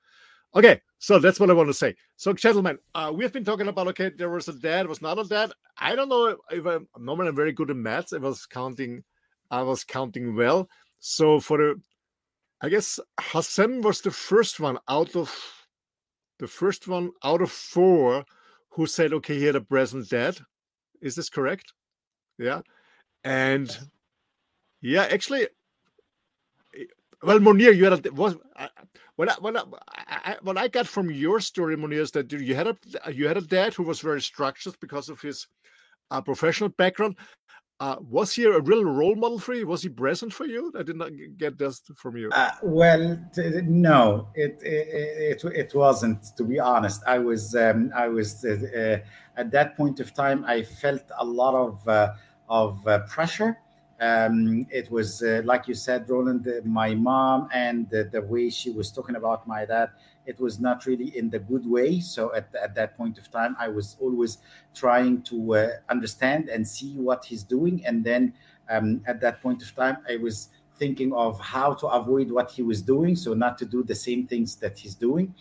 Okay, 0.54 0.80
so 0.98 1.18
that's 1.18 1.40
what 1.40 1.50
I 1.50 1.54
want 1.54 1.68
to 1.68 1.74
say. 1.74 1.94
So, 2.16 2.32
gentlemen, 2.32 2.78
uh, 2.94 3.12
we 3.14 3.24
have 3.24 3.32
been 3.32 3.44
talking 3.44 3.68
about 3.68 3.88
okay, 3.88 4.10
there 4.16 4.30
was 4.30 4.48
a 4.48 4.54
dad, 4.54 4.86
was 4.86 5.02
not 5.02 5.18
a 5.18 5.24
dad. 5.24 5.52
I 5.78 5.94
don't 5.94 6.08
know 6.08 6.36
if 6.50 6.66
I'm 6.66 6.88
normally 6.98 7.28
I'm 7.28 7.36
very 7.36 7.52
good 7.52 7.70
in 7.70 7.82
maths. 7.82 8.12
I 8.12 8.18
was 8.18 8.46
counting, 8.46 9.04
I 9.50 9.62
was 9.62 9.84
counting 9.84 10.34
well. 10.34 10.68
So 10.98 11.40
for 11.40 11.58
the 11.58 11.80
I 12.62 12.68
guess 12.68 12.98
Hassan 13.20 13.82
was 13.82 14.00
the 14.00 14.10
first 14.10 14.60
one 14.60 14.78
out 14.88 15.14
of 15.14 15.34
the 16.38 16.46
first 16.46 16.88
one 16.88 17.10
out 17.24 17.42
of 17.42 17.50
four 17.50 18.24
who 18.70 18.86
said, 18.86 19.12
okay, 19.12 19.38
he 19.38 19.44
had 19.44 19.56
a 19.56 19.60
present 19.60 20.08
dad. 20.08 20.38
Is 21.00 21.14
this 21.14 21.28
correct? 21.28 21.72
Yeah. 22.38 22.60
And 23.24 23.76
yeah, 24.80 25.06
actually, 25.10 25.48
eh, 26.78 26.84
well, 27.22 27.38
Munir, 27.38 27.74
you 27.74 27.84
had 27.84 28.06
a 28.06 28.12
was 28.12 28.36
what 29.16 29.30
I, 29.30 29.34
what 29.40 29.56
I, 29.56 29.62
I, 29.96 30.36
what 30.42 30.58
I 30.58 30.68
got 30.68 30.86
from 30.86 31.10
your 31.10 31.40
story, 31.40 31.76
Munir, 31.76 32.00
is 32.00 32.10
that 32.12 32.30
you 32.30 32.54
had 32.54 32.68
a 32.68 32.76
you 33.12 33.26
had 33.26 33.38
a 33.38 33.42
dad 33.42 33.74
who 33.74 33.82
was 33.82 34.00
very 34.00 34.20
structured 34.20 34.76
because 34.80 35.08
of 35.08 35.20
his 35.20 35.46
uh, 36.10 36.20
professional 36.20 36.68
background, 36.70 37.16
uh, 37.78 37.96
was 38.08 38.32
he 38.32 38.44
a 38.44 38.58
real 38.60 38.84
role 38.84 39.14
model 39.14 39.38
for 39.38 39.54
you? 39.54 39.66
Was 39.66 39.82
he 39.82 39.88
present 39.90 40.32
for 40.32 40.46
you? 40.46 40.72
I 40.78 40.82
did 40.82 40.96
not 40.96 41.10
get 41.36 41.58
this 41.58 41.82
from 41.94 42.16
you. 42.16 42.30
Uh, 42.30 42.50
well, 42.62 43.18
no, 43.36 44.28
it, 44.34 44.58
it, 44.62 45.42
it 45.42 45.44
it 45.44 45.74
wasn't. 45.74 46.24
To 46.36 46.44
be 46.44 46.58
honest, 46.58 47.02
I 47.06 47.18
was 47.18 47.54
um, 47.54 47.92
I 47.94 48.08
was 48.08 48.44
uh, 48.44 49.02
uh 49.04 49.38
at 49.38 49.50
that 49.50 49.76
point 49.76 50.00
of 50.00 50.14
time. 50.14 50.44
I 50.46 50.62
felt 50.62 51.02
a 51.18 51.24
lot 51.24 51.54
of 51.54 51.86
uh, 51.86 52.14
of 52.48 52.86
uh, 52.86 53.00
pressure 53.00 53.58
um, 53.98 54.66
it 54.70 54.90
was 54.90 55.22
like 55.44 55.68
you 55.68 55.74
said, 55.74 56.08
Roland, 56.08 56.46
my 56.64 56.94
mom 56.94 57.48
and 57.52 57.88
the, 57.88 58.24
way 58.28 58.50
she 58.50 58.70
was 58.70 58.92
talking 58.92 59.16
about 59.16 59.46
my 59.46 59.64
dad, 59.64 59.90
it 60.26 60.38
was 60.40 60.58
not 60.58 60.86
really 60.86 61.16
in 61.16 61.30
the 61.30 61.38
good 61.38 61.66
way. 61.66 62.00
So 62.00 62.34
at, 62.34 62.54
at 62.54 62.74
that 62.74 62.96
point 62.96 63.18
of 63.18 63.30
time, 63.30 63.56
I 63.58 63.68
was 63.68 63.96
always 64.00 64.38
trying 64.74 65.22
to 65.22 65.56
uh, 65.56 65.68
understand 65.88 66.48
and 66.48 66.66
see 66.66 66.94
what 66.96 67.24
he's 67.24 67.42
doing. 67.42 67.84
And 67.86 68.04
then 68.04 68.34
um, 68.68 69.02
at 69.06 69.20
that 69.20 69.42
point 69.42 69.62
of 69.62 69.74
time, 69.74 69.98
I 70.08 70.16
was 70.16 70.48
thinking 70.78 71.12
of 71.12 71.40
how 71.40 71.74
to 71.74 71.86
avoid 71.86 72.30
what 72.30 72.50
he 72.50 72.62
was 72.62 72.82
doing, 72.82 73.16
so 73.16 73.34
not 73.34 73.56
to 73.58 73.64
do 73.64 73.82
the 73.82 73.94
same 73.94 74.26
things 74.26 74.56
that 74.56 74.78
he's 74.78 74.94
doing. 74.94 75.34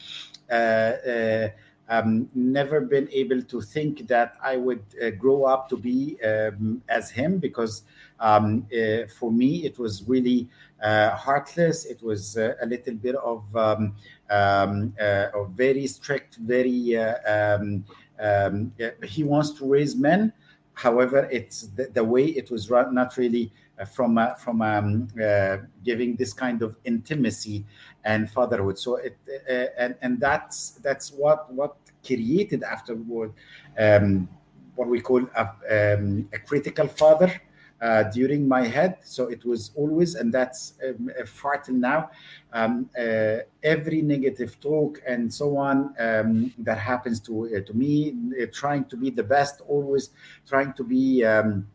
Uh, 0.50 0.54
uh, 0.54 1.50
um, 1.88 2.30
never 2.34 2.82
been 2.82 3.08
able 3.12 3.42
to 3.44 3.62
think 3.62 4.08
that 4.08 4.36
I 4.42 4.58
would 4.58 4.84
uh, 5.02 5.12
grow 5.12 5.44
up 5.46 5.70
to 5.70 5.78
be 5.78 6.18
um, 6.24 6.82
as 6.90 7.12
him 7.12 7.38
because 7.38 7.84
um, 8.20 8.66
uh, 8.74 9.08
for 9.20 9.32
me 9.32 9.66
it 9.66 9.78
was 9.78 10.04
really 10.08 10.50
uh, 10.82 11.12
heartless. 11.12 11.86
It 11.86 12.02
was 12.02 12.38
uh, 12.38 12.56
a 12.62 12.66
little 12.66 12.96
bit 12.96 13.16
of, 13.16 13.44
um, 14.30 14.94
um, 15.00 15.30
of 15.34 15.52
very 15.52 15.88
strict, 15.88 16.36
very. 16.36 16.98
Um, 16.98 17.86
he 19.04 19.24
wants 19.24 19.52
to 19.52 19.70
raise 19.70 19.96
men. 19.96 20.32
However, 20.74 21.28
it's 21.32 21.68
the, 21.76 21.88
the 21.94 22.04
way 22.04 22.26
it 22.26 22.50
was 22.50 22.70
run, 22.70 22.94
not 22.94 23.18
really 23.18 23.52
from 23.94 24.18
uh, 24.18 24.36
from 24.36 24.62
um, 24.62 25.08
uh, 25.22 25.58
giving 25.84 26.16
this 26.16 26.34
kind 26.34 26.62
of 26.62 26.78
intimacy 26.86 27.66
and 28.06 28.30
fatherhood. 28.30 28.80
So 28.80 28.96
it 28.98 29.18
uh, 29.50 29.66
and 29.78 29.96
and 30.02 30.20
that's 30.20 30.72
that's 30.82 31.12
what 31.12 31.52
what 31.52 31.76
created 32.06 32.64
afterward 32.64 33.34
um, 33.78 34.30
what 34.76 34.88
we 34.88 35.02
call 35.02 35.26
a, 35.36 35.96
um, 35.96 36.30
a 36.32 36.40
critical 36.40 36.88
father. 36.88 37.32
Uh, 37.82 38.04
during 38.04 38.48
my 38.48 38.66
head. 38.66 38.98
So 39.04 39.28
it 39.28 39.44
was 39.44 39.72
always, 39.76 40.16
and 40.16 40.34
that's 40.34 40.76
um, 40.82 41.12
far 41.26 41.62
now, 41.68 42.10
um, 42.54 42.90
uh, 42.98 43.40
every 43.64 44.02
negative 44.02 44.58
talk 44.62 45.02
and 45.06 45.32
so 45.32 45.58
on 45.58 45.94
um, 46.00 46.54
that 46.60 46.78
happens 46.78 47.20
to 47.28 47.34
uh, 47.54 47.60
to 47.68 47.74
me, 47.74 48.16
trying 48.54 48.86
to 48.86 48.96
be 48.96 49.10
the 49.10 49.24
best, 49.24 49.60
always 49.68 50.12
trying 50.48 50.72
to 50.72 50.86
be 50.86 51.26
um, 51.26 51.68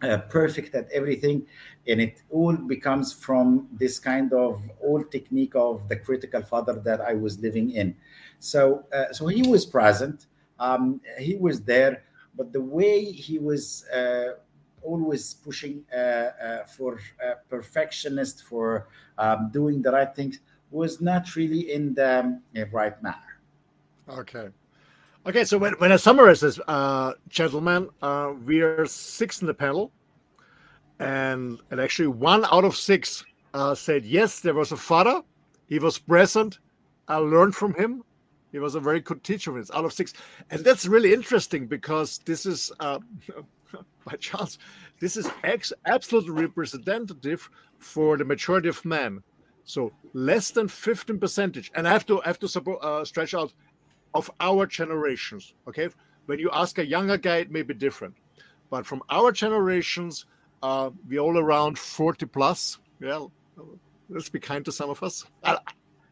uh, 0.00 0.18
perfect 0.18 0.76
at 0.76 0.88
everything. 0.92 1.44
And 1.88 2.00
it 2.00 2.22
all 2.30 2.56
becomes 2.56 3.12
from 3.12 3.66
this 3.72 3.98
kind 3.98 4.32
of 4.32 4.62
old 4.80 5.10
technique 5.10 5.56
of 5.56 5.88
the 5.88 5.96
critical 5.96 6.42
father 6.42 6.74
that 6.84 7.00
i 7.00 7.14
was 7.14 7.40
living 7.40 7.72
in. 7.72 7.96
So 8.38 8.84
uh, 8.92 9.12
so 9.12 9.26
he 9.26 9.42
was 9.42 9.66
present. 9.66 10.26
Um, 10.60 11.00
he 11.18 11.34
was 11.34 11.62
there 11.62 12.04
but 12.34 12.52
the 12.52 12.60
way 12.60 13.04
he 13.04 13.38
was 13.38 13.84
uh, 13.90 14.34
always 14.82 15.34
pushing 15.34 15.84
uh, 15.92 15.96
uh, 15.96 16.64
for 16.64 17.00
perfectionist 17.48 18.44
for 18.44 18.88
um, 19.18 19.50
doing 19.52 19.82
the 19.82 19.92
right 19.92 20.14
things 20.14 20.40
was 20.70 21.00
not 21.00 21.36
really 21.36 21.72
in 21.72 21.94
the 21.94 22.38
right 22.72 23.00
manner. 23.02 23.38
Okay. 24.08 24.48
Okay, 25.24 25.44
so 25.44 25.56
when, 25.56 25.74
when 25.74 25.92
I 25.92 25.96
summarize 25.96 26.40
this, 26.40 26.58
uh, 26.66 27.12
gentlemen, 27.28 27.88
uh, 28.02 28.32
we 28.44 28.60
are 28.60 28.84
six 28.86 29.40
in 29.40 29.46
the 29.46 29.54
panel, 29.54 29.92
and 30.98 31.60
and 31.70 31.80
actually 31.80 32.08
one 32.08 32.44
out 32.50 32.64
of 32.64 32.76
six 32.76 33.24
uh, 33.54 33.74
said 33.74 34.04
yes, 34.04 34.40
there 34.40 34.54
was 34.54 34.72
a 34.72 34.76
father, 34.76 35.22
he 35.68 35.78
was 35.78 35.96
present, 35.96 36.58
I 37.06 37.16
learned 37.16 37.54
from 37.54 37.74
him. 37.74 38.02
He 38.50 38.58
was 38.58 38.74
a 38.74 38.80
very 38.80 39.00
good 39.00 39.22
teacher. 39.24 39.58
It's 39.58 39.70
out 39.70 39.84
of 39.84 39.92
six, 39.92 40.12
and 40.50 40.64
that's 40.64 40.86
really 40.86 41.14
interesting 41.14 41.66
because 41.66 42.18
this 42.24 42.44
is 42.44 42.70
uh, 42.80 42.98
by 44.04 44.16
chance, 44.16 44.58
this 45.00 45.16
is 45.16 45.28
ex- 45.44 45.72
absolutely 45.86 46.32
representative 46.32 47.48
for 47.78 48.16
the 48.16 48.24
majority 48.24 48.68
of 48.68 48.84
men. 48.84 49.22
So 49.64 49.92
less 50.12 50.50
than 50.50 50.68
15 50.68 51.18
percentage, 51.18 51.70
and 51.74 51.86
I 51.86 51.92
have 51.92 52.06
to 52.06 52.20
I 52.22 52.26
have 52.26 52.38
to 52.40 52.48
support, 52.48 52.82
uh, 52.82 53.04
stretch 53.04 53.34
out 53.34 53.52
of 54.14 54.30
our 54.40 54.66
generations. 54.66 55.54
Okay, 55.68 55.88
when 56.26 56.38
you 56.38 56.50
ask 56.52 56.78
a 56.78 56.86
younger 56.86 57.16
guy, 57.16 57.38
it 57.38 57.50
may 57.50 57.62
be 57.62 57.74
different, 57.74 58.14
but 58.70 58.84
from 58.84 59.02
our 59.10 59.30
generations, 59.30 60.26
uh, 60.62 60.90
we're 61.08 61.20
all 61.20 61.38
around 61.38 61.78
40 61.78 62.26
plus. 62.26 62.78
Yeah, 63.00 63.26
let's 64.08 64.28
be 64.28 64.40
kind 64.40 64.64
to 64.64 64.72
some 64.72 64.90
of 64.90 65.02
us. 65.02 65.24
Uh, 65.44 65.58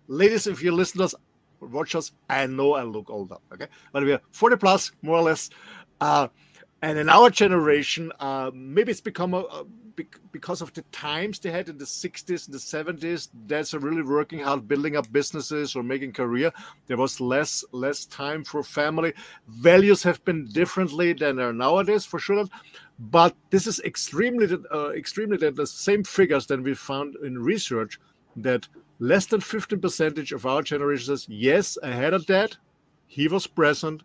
ladies, 0.07 0.47
if 0.47 0.63
you 0.63 0.73
listen 0.73 0.99
to 0.99 1.05
us, 1.05 1.15
watch 1.61 1.95
us, 1.95 2.13
I 2.29 2.47
know 2.47 2.75
I 2.75 2.83
look 2.83 3.11
older. 3.11 3.37
Okay, 3.53 3.67
but 3.93 4.05
we're 4.05 4.21
40 4.31 4.57
plus, 4.57 4.93
more 5.03 5.17
or 5.17 5.23
less. 5.23 5.51
Uh, 6.01 6.29
and 6.83 6.99
in 6.99 7.09
our 7.09 7.31
generation, 7.31 8.11
uh, 8.21 8.51
maybe 8.55 8.91
it's 8.91 9.01
become 9.01 9.35
a, 9.35 9.41
a 9.41 9.65
because 10.33 10.63
of 10.63 10.73
the 10.73 10.83
times 10.93 11.39
they 11.39 11.51
had 11.51 11.69
in 11.69 11.77
the 11.77 11.85
60s 11.85 12.47
and 12.47 12.55
the 12.55 12.59
70s 12.59 13.29
that's 13.47 13.75
really 13.75 14.03
working 14.03 14.39
hard 14.39 14.67
building 14.67 14.97
up 14.97 15.13
businesses 15.13 15.77
or 15.77 15.83
making 15.83 16.13
career. 16.13 16.51
There 16.87 16.97
was 16.97 17.21
less 17.21 17.65
less 17.73 18.07
time 18.07 18.45
for 18.45 18.63
family. 18.63 19.13
Values 19.49 20.03
have 20.05 20.25
been 20.25 20.47
differently 20.47 21.13
than 21.13 21.39
are 21.39 21.53
nowadays 21.53 22.07
for 22.07 22.19
sure. 22.19 22.47
But 22.99 23.35
this 23.51 23.67
is 23.67 23.81
extremely 23.81 24.49
uh, 24.73 24.91
extremely 24.91 25.37
the 25.37 25.67
same 25.67 26.03
figures 26.05 26.47
than 26.47 26.63
we 26.63 26.75
found 26.75 27.17
in 27.17 27.39
research 27.39 28.01
that 28.37 28.69
less 29.01 29.27
than 29.27 29.41
15 29.41 29.81
percentage 29.81 30.33
of 30.33 30.47
our 30.47 30.63
generation 30.63 31.07
says 31.07 31.27
yes 31.29 31.77
i 31.83 31.89
had 31.89 32.15
a 32.15 32.19
dad 32.21 32.57
he 33.07 33.27
was 33.27 33.47
present 33.47 34.03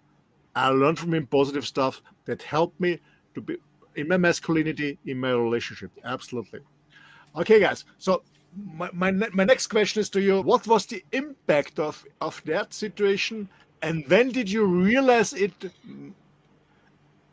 i 0.56 0.70
learned 0.70 0.98
from 0.98 1.14
him 1.14 1.28
positive 1.28 1.66
stuff 1.66 2.02
that 2.26 2.42
helped 2.42 2.80
me 2.80 3.00
to 3.34 3.42
be 3.42 3.58
in 3.96 4.08
my 4.08 4.18
masculinity, 4.18 5.00
in 5.06 5.20
my 5.20 5.32
relationship. 5.32 5.92
Absolutely. 6.04 6.60
Okay, 7.36 7.60
guys. 7.60 7.86
So 7.98 8.24
my, 8.74 8.90
my, 8.94 9.12
my 9.12 9.44
next 9.44 9.68
question 9.68 10.02
is 10.02 10.10
to 10.12 10.22
you. 10.22 10.42
What 10.42 10.68
was 10.68 10.86
the 10.86 11.04
impact 11.12 11.80
of 11.80 12.06
of 12.22 12.42
that 12.46 12.74
situation? 12.74 13.50
And 13.82 14.06
when 14.08 14.32
did 14.32 14.50
you 14.50 14.66
realize 14.66 15.34
it? 15.34 15.54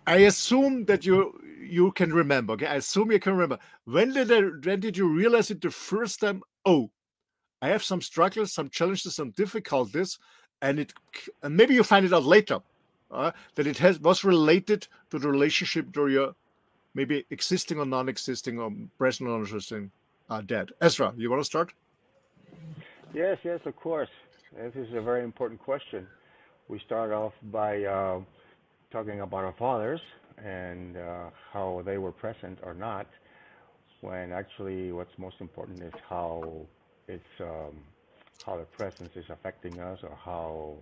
I 0.06 0.16
assume 0.18 0.84
that 0.86 1.04
you 1.06 1.40
you 1.60 1.92
can 1.92 2.12
remember 2.12 2.54
okay? 2.54 2.66
I 2.66 2.76
assume 2.76 3.12
you 3.12 3.20
can 3.20 3.32
remember. 3.32 3.58
When 3.84 4.12
did 4.12 4.30
I, 4.32 4.40
when 4.40 4.80
did 4.80 4.96
you 4.96 5.08
realize 5.08 5.50
it 5.50 5.60
the 5.60 5.70
first 5.70 6.20
time? 6.20 6.42
Oh 6.64 6.90
i 7.62 7.68
have 7.68 7.82
some 7.82 8.02
struggles 8.02 8.52
some 8.52 8.68
challenges 8.68 9.14
some 9.14 9.30
difficulties 9.30 10.18
and 10.60 10.80
it 10.80 10.92
and 11.42 11.56
maybe 11.56 11.74
you 11.74 11.84
find 11.84 12.04
it 12.04 12.12
out 12.12 12.24
later 12.24 12.58
uh, 13.12 13.32
that 13.54 13.66
it 13.66 13.78
has 13.78 14.00
was 14.00 14.24
related 14.24 14.86
to 15.10 15.18
the 15.18 15.28
relationship 15.28 15.92
to 15.92 16.08
your 16.08 16.34
maybe 16.94 17.24
existing 17.30 17.78
or 17.78 17.86
non-existing 17.86 18.58
or 18.58 18.72
present 18.98 19.28
or 19.28 19.32
non-existing 19.32 19.90
uh, 20.28 20.40
dead. 20.40 20.70
Ezra, 20.80 21.12
you 21.16 21.30
want 21.30 21.40
to 21.40 21.44
start? 21.44 21.72
Yes, 23.14 23.38
yes, 23.44 23.60
of 23.64 23.76
course. 23.76 24.08
This 24.56 24.74
is 24.74 24.94
a 24.94 25.00
very 25.00 25.24
important 25.24 25.60
question. 25.60 26.06
We 26.68 26.78
start 26.80 27.12
off 27.12 27.32
by 27.50 27.84
uh, 27.84 28.20
talking 28.90 29.20
about 29.20 29.44
our 29.44 29.54
fathers 29.58 30.00
and 30.42 30.96
uh, 30.96 31.30
how 31.52 31.82
they 31.84 31.98
were 31.98 32.12
present 32.12 32.58
or 32.62 32.74
not, 32.74 33.06
when 34.00 34.32
actually 34.32 34.92
what's 34.92 35.16
most 35.18 35.36
important 35.40 35.82
is 35.82 35.92
how 36.08 36.66
it's 37.08 37.34
um, 37.40 37.76
how 38.44 38.56
the 38.56 38.64
presence 38.64 39.10
is 39.14 39.24
affecting 39.30 39.78
us 39.80 39.98
or 40.02 40.16
how 40.24 40.74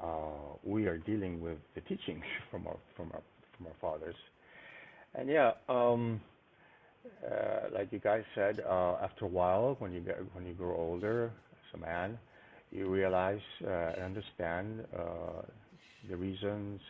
uh, 0.00 0.56
we 0.64 0.86
are 0.86 0.98
dealing 0.98 1.40
with 1.40 1.58
the 1.74 1.80
teachings 1.82 2.24
from 2.50 2.66
our 2.66 2.76
from 2.96 3.10
our 3.12 3.22
from 3.56 3.66
our 3.66 3.74
fathers. 3.80 4.16
And 5.14 5.28
yeah, 5.28 5.52
um, 5.68 6.20
uh, 7.24 7.68
like 7.72 7.92
you 7.92 7.98
guys 7.98 8.22
said, 8.34 8.60
uh, 8.68 8.96
after 9.02 9.24
a 9.24 9.28
while, 9.28 9.76
when 9.78 9.92
you 9.92 10.00
get 10.00 10.18
when 10.34 10.46
you 10.46 10.54
grow 10.54 10.76
older 10.76 11.26
as 11.52 11.80
a 11.80 11.84
man, 11.84 12.18
you 12.70 12.88
realize 12.88 13.40
uh, 13.64 13.68
and 13.96 14.04
understand 14.04 14.84
uh, 14.98 15.42
the 16.08 16.16
reasons 16.16 16.80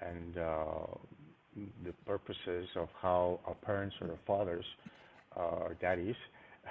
and 0.00 0.38
uh, 0.38 0.66
the 1.84 1.92
purposes 2.06 2.68
of 2.76 2.88
how 3.00 3.40
our 3.46 3.54
parents 3.54 3.94
or 4.00 4.10
our 4.10 4.18
fathers 4.26 4.64
uh, 5.36 5.40
or 5.40 5.76
daddies 5.80 6.16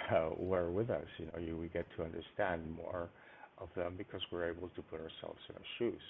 were 0.38 0.70
with 0.72 0.90
us. 0.90 1.06
You 1.18 1.26
know, 1.28 1.40
you, 1.40 1.58
we 1.58 1.68
get 1.68 1.86
to 1.98 2.04
understand 2.04 2.62
more 2.76 3.10
of 3.62 3.70
them 3.76 3.94
because 3.98 4.22
we're 4.32 4.50
able 4.50 4.70
to 4.70 4.82
put 4.82 5.00
ourselves 5.00 5.40
in 5.50 5.56
our 5.56 5.70
shoes. 5.78 6.02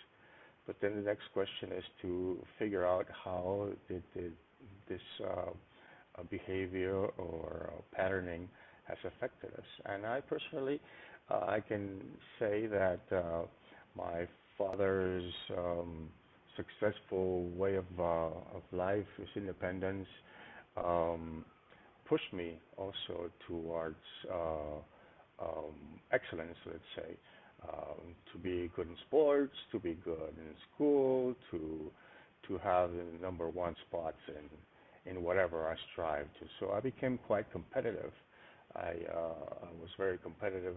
But 0.66 0.76
then 0.82 0.96
the 0.96 1.02
next 1.02 1.24
question 1.34 1.72
is 1.76 1.84
to 2.02 2.38
figure 2.60 2.86
out 2.86 3.08
how 3.26 3.68
did, 3.88 4.04
did 4.14 4.34
this 4.88 5.02
uh, 5.24 5.52
behavior 6.30 6.96
or 6.96 7.72
uh, 7.74 7.82
patterning 7.96 8.48
has 8.88 8.98
affected 9.06 9.52
us. 9.58 9.66
And 9.86 10.06
I 10.06 10.22
personally, 10.22 10.80
uh, 11.30 11.46
I 11.48 11.60
can 11.62 12.00
say 12.40 12.68
that 12.68 13.00
my 13.96 14.28
father's 14.58 15.34
um, 15.58 16.10
successful 16.56 17.48
way 17.56 17.76
of 17.76 17.86
of 18.00 18.62
life, 18.72 19.06
his 19.18 19.28
independence, 19.36 20.08
um, 20.78 21.46
pushed 22.08 22.34
me 22.34 22.60
also 22.78 23.32
towards 23.48 23.96
um, 25.40 26.00
excellence, 26.12 26.58
let's 26.66 26.80
say, 26.96 27.16
um, 27.68 28.16
to 28.34 28.40
be 28.40 28.72
good 28.76 28.88
in 28.88 28.96
sports, 29.08 29.56
to 29.72 29.80
be 29.80 29.94
good 30.04 30.34
in 30.38 30.56
school, 30.74 31.36
to 31.52 31.92
to 32.48 32.58
have 32.58 32.92
the 32.92 33.06
number 33.22 33.50
one 33.50 33.76
spots 33.88 34.18
in 34.30 35.12
in 35.12 35.24
whatever 35.24 35.68
I 35.70 35.76
strive 35.92 36.26
to. 36.40 36.46
So 36.60 36.72
I 36.72 36.80
became 36.80 37.18
quite 37.28 37.52
competitive. 37.52 38.14
I, 38.76 38.94
uh, 39.14 39.66
I 39.68 39.72
was 39.82 39.90
very 39.98 40.18
competitive 40.20 40.76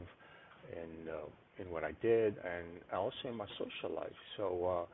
in 0.72 1.08
uh, 1.08 1.26
in 1.62 1.70
what 1.70 1.84
I 1.84 1.92
did 2.02 2.36
and 2.38 2.66
also 2.92 3.28
in 3.28 3.36
my 3.36 3.46
social 3.58 3.94
life. 3.94 4.16
So 4.36 4.86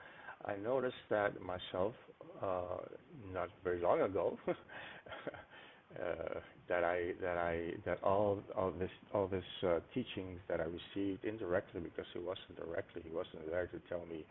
uh, 0.46 0.50
I 0.50 0.56
noticed 0.56 1.04
that 1.10 1.32
myself 1.40 1.94
uh, 2.42 2.82
not 3.32 3.48
very 3.64 3.80
long 3.80 4.02
ago. 4.02 4.38
Uh, 6.00 6.38
that 6.70 6.84
I 6.84 7.12
that 7.20 7.36
I 7.36 7.72
that 7.84 7.98
all 8.02 8.38
all 8.56 8.70
this 8.70 8.90
all 9.12 9.26
this 9.26 9.44
uh, 9.62 9.80
teachings 9.92 10.38
that 10.48 10.60
I 10.60 10.64
received 10.64 11.24
indirectly 11.24 11.80
because 11.82 12.06
it 12.14 12.22
wasn't 12.22 12.56
directly 12.56 13.02
he 13.04 13.10
wasn't 13.10 13.50
there 13.50 13.66
to 13.66 13.78
tell 13.90 14.06
me 14.08 14.24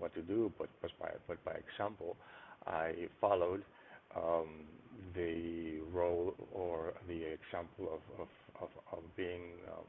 what 0.00 0.14
to 0.14 0.22
do 0.22 0.50
but 0.58 0.68
was 0.82 0.90
by 0.98 1.10
but 1.28 1.44
by 1.44 1.52
example 1.52 2.16
I 2.66 3.06
followed 3.20 3.62
um, 4.16 4.48
the 5.14 5.78
role 5.92 6.34
or 6.52 6.94
the 7.06 7.20
example 7.36 8.00
of 8.00 8.02
of 8.22 8.28
of, 8.62 8.70
of 8.90 9.02
being 9.16 9.42
um, 9.68 9.84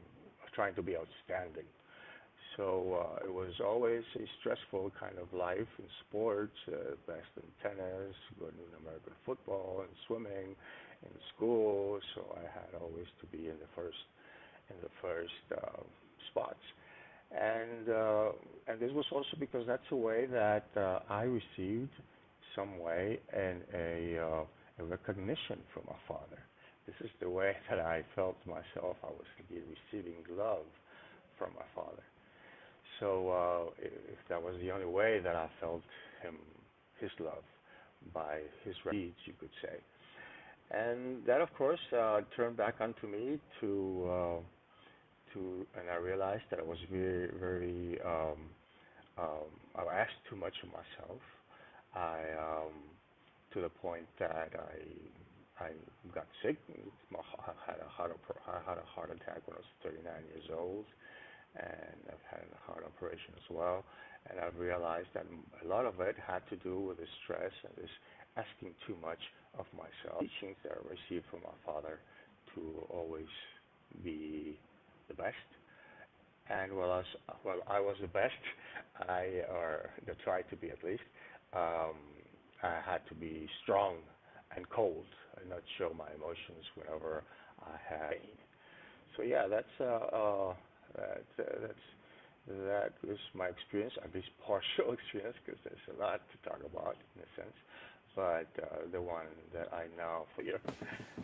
trying 0.54 0.74
to 0.74 0.82
be 0.82 0.96
outstanding. 0.96 1.66
So 2.56 3.02
uh, 3.02 3.26
it 3.26 3.34
was 3.34 3.54
always 3.64 4.04
a 4.14 4.26
stressful 4.38 4.92
kind 5.00 5.18
of 5.18 5.26
life 5.36 5.66
in 5.78 5.86
sports, 6.06 6.54
uh, 6.68 6.94
best 7.06 7.26
in 7.36 7.48
tennis, 7.62 8.14
good 8.38 8.54
in 8.54 8.70
American 8.78 9.12
football 9.26 9.80
and 9.80 9.90
swimming, 10.06 10.54
in 11.04 11.14
school. 11.36 12.00
So 12.14 12.22
I 12.36 12.42
had 12.42 12.80
always 12.80 13.06
to 13.20 13.26
be 13.26 13.48
in 13.48 13.58
the 13.60 13.70
first 13.76 13.98
in 14.70 14.76
the 14.82 14.92
first 15.02 15.44
uh, 15.52 15.82
spots, 16.30 16.64
and 17.30 17.88
uh, 17.88 18.32
and 18.68 18.80
this 18.80 18.92
was 18.92 19.04
also 19.12 19.36
because 19.38 19.66
that's 19.66 19.88
a 19.90 19.96
way 19.96 20.26
that 20.26 20.66
uh, 20.76 21.00
I 21.08 21.24
received 21.24 21.92
some 22.56 22.78
way 22.78 23.18
and 23.32 23.60
a, 23.74 24.18
uh, 24.18 24.44
a 24.78 24.84
recognition 24.84 25.58
from 25.72 25.82
my 25.86 25.98
father. 26.06 26.38
This 26.86 26.94
is 27.00 27.10
the 27.20 27.28
way 27.28 27.52
that 27.70 27.80
I 27.80 28.04
felt 28.14 28.36
myself. 28.46 28.96
I 29.02 29.08
was 29.08 29.26
receiving 29.50 30.14
love 30.36 30.66
from 31.38 31.50
my 31.56 31.66
father. 31.74 32.02
So 33.00 33.30
uh, 33.30 33.70
if 33.82 34.18
that 34.28 34.40
was 34.40 34.54
the 34.60 34.70
only 34.70 34.86
way 34.86 35.20
that 35.22 35.34
I 35.34 35.48
felt 35.60 35.82
him, 36.22 36.36
his 37.00 37.10
love, 37.18 37.42
by 38.12 38.40
his 38.64 38.74
deeds, 38.90 39.16
you 39.24 39.32
could 39.40 39.50
say. 39.62 39.76
And 40.70 41.24
that, 41.26 41.40
of 41.40 41.52
course, 41.54 41.80
uh, 41.96 42.22
turned 42.36 42.56
back 42.56 42.76
onto 42.80 43.06
me 43.06 43.38
to, 43.60 44.08
uh, 44.10 44.40
to, 45.34 45.66
and 45.78 45.90
I 45.90 45.96
realized 45.96 46.44
that 46.50 46.58
I 46.58 46.62
was 46.62 46.78
very, 46.90 47.30
very, 47.38 48.00
um, 48.04 48.38
um, 49.18 49.48
I 49.76 49.94
asked 49.94 50.18
too 50.28 50.36
much 50.36 50.54
of 50.62 50.70
myself. 50.70 51.20
I, 51.94 52.18
um, 52.38 52.72
to 53.52 53.60
the 53.60 53.68
point 53.68 54.06
that 54.18 54.50
I, 54.58 55.64
I 55.64 55.70
got 56.12 56.26
sick. 56.42 56.58
I 56.74 57.70
had 57.70 57.78
a 57.78 57.88
heart, 57.88 58.18
I 58.48 58.58
had 58.68 58.78
a 58.78 58.86
heart 58.94 59.10
attack 59.10 59.46
when 59.46 59.54
I 59.56 59.60
was 59.62 59.72
39 59.84 60.02
years 60.34 60.50
old 60.50 60.86
and 61.54 61.98
I've 62.10 62.26
had 62.30 62.42
a 62.50 62.60
heart 62.66 62.82
operation 62.82 63.30
as 63.38 63.46
well. 63.50 63.84
And 64.30 64.40
I've 64.40 64.58
realized 64.58 65.08
that 65.14 65.26
a 65.62 65.66
lot 65.68 65.86
of 65.86 66.00
it 66.00 66.16
had 66.18 66.42
to 66.50 66.56
do 66.56 66.80
with 66.80 66.98
the 66.98 67.06
stress 67.22 67.52
and 67.62 67.74
this 67.78 67.92
asking 68.36 68.74
too 68.86 68.96
much 69.00 69.20
of 69.58 69.66
myself. 69.72 70.20
Teachings 70.20 70.56
that 70.64 70.72
I 70.72 70.80
received 70.88 71.26
from 71.30 71.40
my 71.44 71.56
father 71.64 71.98
to 72.54 72.60
always 72.90 73.30
be 74.04 74.58
the 75.08 75.14
best. 75.14 75.48
And 76.50 76.72
while 76.76 76.92
I 76.92 76.98
was, 76.98 77.06
well, 77.44 77.60
I 77.68 77.80
was 77.80 77.96
the 78.00 78.08
best, 78.08 78.34
I 79.08 79.42
or 79.50 79.90
I 80.06 80.12
tried 80.24 80.44
to 80.50 80.56
be 80.56 80.70
at 80.70 80.82
least. 80.84 81.02
Um, 81.54 81.96
I 82.62 82.80
had 82.84 83.00
to 83.08 83.14
be 83.14 83.48
strong 83.62 83.96
and 84.56 84.68
cold 84.70 85.06
and 85.40 85.50
not 85.50 85.62
show 85.78 85.92
my 85.96 86.08
emotions 86.14 86.64
whenever 86.76 87.24
I 87.62 87.76
had 87.88 88.10
pain. 88.10 88.36
So 89.16 89.22
yeah, 89.22 89.46
that's 89.48 89.74
uh, 89.80 89.84
uh, 89.84 90.54
that, 90.96 91.24
uh, 91.38 91.44
that's 91.62 91.86
that 92.48 92.92
was 93.06 93.18
my 93.34 93.46
experience, 93.48 93.94
at 94.04 94.14
least 94.14 94.28
partial 94.46 94.92
experience, 94.92 95.36
because 95.44 95.60
there's 95.64 95.86
a 95.96 96.00
lot 96.00 96.20
to 96.32 96.36
talk 96.48 96.60
about 96.64 96.96
in 97.16 97.22
a 97.22 97.30
sense. 97.40 97.56
But 98.14 98.46
uh, 98.62 98.66
the 98.92 99.00
one 99.00 99.26
that 99.52 99.68
I 99.72 99.84
know 99.96 100.26
for 100.34 100.42
you. 100.42 100.58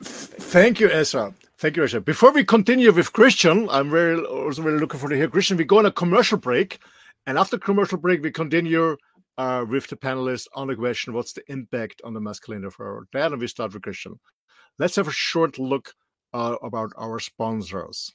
Thank 0.00 0.81
you, 0.81 0.90
Ezra. 0.90 1.33
Thank 1.59 1.76
you, 1.76 1.85
Ezra. 1.85 2.00
Before 2.00 2.33
we 2.33 2.44
continue 2.44 2.92
with 2.92 3.12
Christian, 3.12 3.68
I'm 3.70 3.90
very 3.90 4.20
also 4.20 4.62
really 4.62 4.81
looking 4.81 4.98
forward 4.98 5.14
to 5.14 5.18
hear 5.18 5.29
Christian. 5.29 5.57
We 5.57 5.64
go 5.64 5.79
on 5.79 5.87
a 5.87 5.92
commercial 5.92 6.38
break, 6.38 6.81
and 7.26 7.38
after 7.38 7.59
commercial 7.59 7.98
break, 7.98 8.22
we 8.22 8.33
continue 8.33 8.96
uh, 9.38 9.64
with 9.68 9.87
the 9.87 9.96
panelists 9.96 10.48
on 10.55 10.66
the 10.66 10.74
question: 10.74 11.14
What's 11.14 11.33
the 11.33 11.42
impact 11.48 12.03
on 12.05 12.14
the 12.14 12.20
masculine 12.20 12.64
of 12.64 12.74
our 12.81 13.07
dad? 13.12 13.33
And 13.33 13.40
we 13.40 13.46
start 13.46 13.72
with 13.72 13.83
Christian. 13.83 14.18
Let's 14.79 14.96
have 14.96 15.09
a 15.09 15.12
short 15.12 15.59
look 15.59 15.94
uh, 16.33 16.57
about 16.62 16.92
our 16.96 17.20
sponsors. 17.20 18.12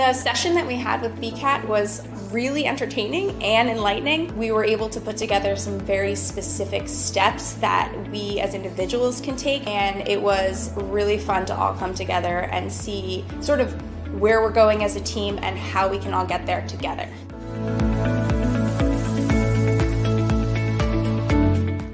The 0.00 0.14
session 0.14 0.54
that 0.54 0.66
we 0.66 0.76
had 0.76 1.02
with 1.02 1.14
BCAT 1.20 1.66
was 1.66 2.08
really 2.32 2.66
entertaining 2.66 3.30
and 3.44 3.68
enlightening. 3.68 4.34
We 4.34 4.50
were 4.50 4.64
able 4.64 4.88
to 4.88 4.98
put 4.98 5.18
together 5.18 5.56
some 5.56 5.78
very 5.78 6.14
specific 6.14 6.88
steps 6.88 7.52
that 7.56 7.94
we 8.10 8.40
as 8.40 8.54
individuals 8.54 9.20
can 9.20 9.36
take, 9.36 9.66
and 9.66 10.08
it 10.08 10.20
was 10.20 10.72
really 10.74 11.18
fun 11.18 11.44
to 11.46 11.54
all 11.54 11.74
come 11.74 11.92
together 11.92 12.44
and 12.50 12.72
see 12.72 13.26
sort 13.42 13.60
of 13.60 13.74
where 14.18 14.40
we're 14.40 14.50
going 14.50 14.84
as 14.84 14.96
a 14.96 15.00
team 15.00 15.38
and 15.42 15.58
how 15.58 15.86
we 15.86 15.98
can 15.98 16.14
all 16.14 16.24
get 16.24 16.46
there 16.46 16.66
together. 16.66 17.06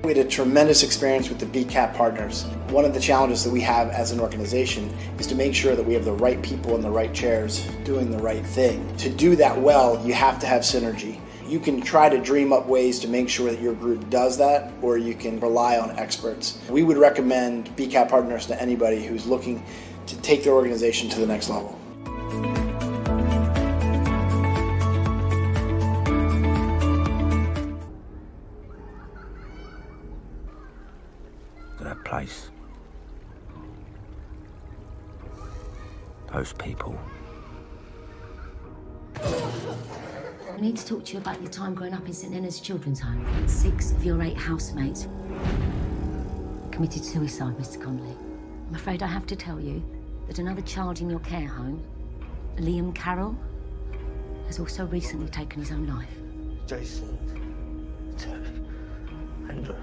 We 0.06 0.14
had 0.14 0.24
a 0.24 0.30
tremendous 0.30 0.84
experience 0.84 1.28
with 1.28 1.40
the 1.40 1.46
BCAP 1.46 1.96
partners. 1.96 2.44
One 2.68 2.84
of 2.84 2.94
the 2.94 3.00
challenges 3.00 3.42
that 3.42 3.50
we 3.50 3.60
have 3.62 3.88
as 3.88 4.12
an 4.12 4.20
organization 4.20 4.88
is 5.18 5.26
to 5.26 5.34
make 5.34 5.52
sure 5.52 5.74
that 5.74 5.84
we 5.84 5.94
have 5.94 6.04
the 6.04 6.12
right 6.12 6.40
people 6.42 6.76
in 6.76 6.80
the 6.80 6.88
right 6.92 7.12
chairs 7.12 7.66
doing 7.82 8.12
the 8.12 8.18
right 8.18 8.46
thing. 8.46 8.96
To 8.98 9.10
do 9.10 9.34
that 9.34 9.60
well, 9.60 10.00
you 10.06 10.14
have 10.14 10.38
to 10.38 10.46
have 10.46 10.62
synergy. 10.62 11.18
You 11.48 11.58
can 11.58 11.80
try 11.80 12.08
to 12.08 12.20
dream 12.20 12.52
up 12.52 12.68
ways 12.68 13.00
to 13.00 13.08
make 13.08 13.28
sure 13.28 13.50
that 13.50 13.60
your 13.60 13.74
group 13.74 14.08
does 14.08 14.38
that, 14.38 14.72
or 14.80 14.96
you 14.96 15.16
can 15.16 15.40
rely 15.40 15.76
on 15.76 15.90
experts. 15.98 16.60
We 16.70 16.84
would 16.84 16.98
recommend 16.98 17.76
BCAP 17.76 18.08
partners 18.08 18.46
to 18.46 18.62
anybody 18.62 19.04
who's 19.04 19.26
looking 19.26 19.64
to 20.06 20.16
take 20.18 20.44
their 20.44 20.52
organization 20.52 21.08
to 21.08 21.18
the 21.18 21.26
next 21.26 21.48
level. 21.48 21.76
Place. 32.16 32.50
Those 36.32 36.54
people. 36.54 36.98
I 39.22 40.58
need 40.58 40.78
to 40.78 40.86
talk 40.86 41.04
to 41.04 41.12
you 41.12 41.18
about 41.18 41.42
your 41.42 41.50
time 41.50 41.74
growing 41.74 41.92
up 41.92 42.06
in 42.06 42.14
St 42.14 42.32
Leonard's 42.32 42.60
Children's 42.60 43.00
Home. 43.00 43.26
Six 43.46 43.92
of 43.92 44.02
your 44.02 44.22
eight 44.22 44.38
housemates 44.38 45.08
committed 46.70 47.04
suicide, 47.04 47.54
Mr. 47.58 47.82
Connolly. 47.82 48.16
I'm 48.68 48.74
afraid 48.74 49.02
I 49.02 49.08
have 49.08 49.26
to 49.26 49.36
tell 49.36 49.60
you 49.60 49.82
that 50.26 50.38
another 50.38 50.62
child 50.62 51.02
in 51.02 51.10
your 51.10 51.20
care 51.20 51.46
home, 51.46 51.84
Liam 52.56 52.94
Carroll, 52.94 53.36
has 54.46 54.58
also 54.58 54.86
recently 54.86 55.28
taken 55.28 55.60
his 55.60 55.70
own 55.70 55.86
life. 55.86 56.16
Jason. 56.66 57.18
Terry. 58.16 58.48
Andrew. 59.50 59.76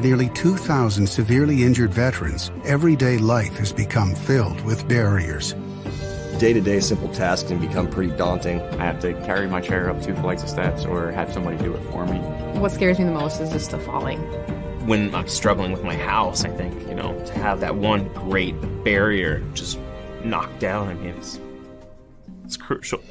For 0.00 0.06
nearly 0.06 0.30
2,000 0.30 1.06
severely 1.06 1.62
injured 1.62 1.92
veterans, 1.92 2.50
everyday 2.64 3.18
life 3.18 3.58
has 3.58 3.70
become 3.70 4.14
filled 4.14 4.58
with 4.62 4.88
barriers. 4.88 5.52
day 6.38 6.54
to 6.54 6.60
day 6.62 6.80
simple 6.80 7.10
tasks 7.10 7.50
can 7.50 7.58
become 7.58 7.86
pretty 7.86 8.16
daunting. 8.16 8.62
I 8.80 8.84
have 8.86 8.98
to 9.00 9.12
carry 9.26 9.46
my 9.46 9.60
chair 9.60 9.90
up 9.90 10.00
two 10.00 10.14
flights 10.14 10.42
of 10.42 10.48
steps 10.48 10.86
or 10.86 11.10
have 11.10 11.30
somebody 11.34 11.58
do 11.58 11.74
it 11.74 11.82
for 11.90 12.06
me. 12.06 12.16
What 12.58 12.72
scares 12.72 12.98
me 12.98 13.04
the 13.04 13.10
most 13.10 13.42
is 13.42 13.52
just 13.52 13.72
the 13.72 13.78
falling. 13.78 14.20
When 14.86 15.14
I'm 15.14 15.28
struggling 15.28 15.70
with 15.70 15.84
my 15.84 15.96
house, 15.96 16.46
I 16.46 16.48
think, 16.48 16.80
you 16.88 16.94
know, 16.94 17.22
to 17.26 17.34
have 17.34 17.60
that 17.60 17.74
one 17.74 18.08
great 18.14 18.54
barrier 18.82 19.40
just 19.52 19.78
knocked 20.24 20.60
down, 20.60 20.88
I 20.88 20.94
mean, 20.94 21.08
it's, 21.08 21.38
it's 22.46 22.56
crucial. 22.56 23.02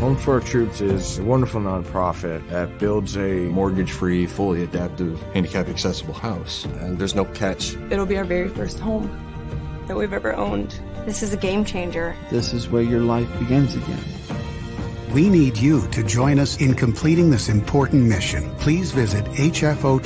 Home 0.00 0.16
for 0.16 0.34
Our 0.34 0.40
Troops 0.40 0.80
is 0.80 1.18
a 1.18 1.22
wonderful 1.22 1.60
nonprofit 1.62 2.46
that 2.50 2.78
builds 2.78 3.16
a 3.16 3.46
mortgage 3.48 3.92
free, 3.92 4.26
fully 4.26 4.62
adaptive, 4.62 5.22
handicap 5.32 5.68
accessible 5.68 6.12
house. 6.12 6.64
And 6.64 6.98
there's 6.98 7.14
no 7.14 7.24
catch. 7.24 7.74
It'll 7.90 8.04
be 8.04 8.18
our 8.18 8.24
very 8.24 8.48
first 8.50 8.78
home 8.78 9.08
that 9.86 9.96
we've 9.96 10.12
ever 10.12 10.34
owned. 10.34 10.78
This 11.06 11.22
is 11.22 11.32
a 11.32 11.38
game 11.38 11.64
changer. 11.64 12.14
This 12.30 12.52
is 12.52 12.68
where 12.68 12.82
your 12.82 13.00
life 13.00 13.28
begins 13.38 13.74
again. 13.74 14.04
We 15.12 15.30
need 15.30 15.56
you 15.56 15.86
to 15.88 16.02
join 16.02 16.38
us 16.38 16.60
in 16.60 16.74
completing 16.74 17.30
this 17.30 17.48
important 17.48 18.04
mission. 18.04 18.54
Please 18.56 18.90
visit 18.90 19.24
hfotusa.org 19.24 20.02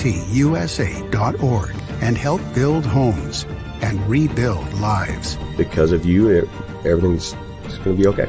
and 2.03 2.17
help 2.17 2.41
build 2.55 2.85
homes 2.85 3.47
and 3.81 4.07
rebuild 4.09 4.73
lives. 4.75 5.39
Because 5.57 5.93
of 5.93 6.05
you, 6.05 6.47
everything's 6.85 7.33
going 7.83 7.97
to 7.97 8.03
be 8.03 8.07
okay. 8.07 8.29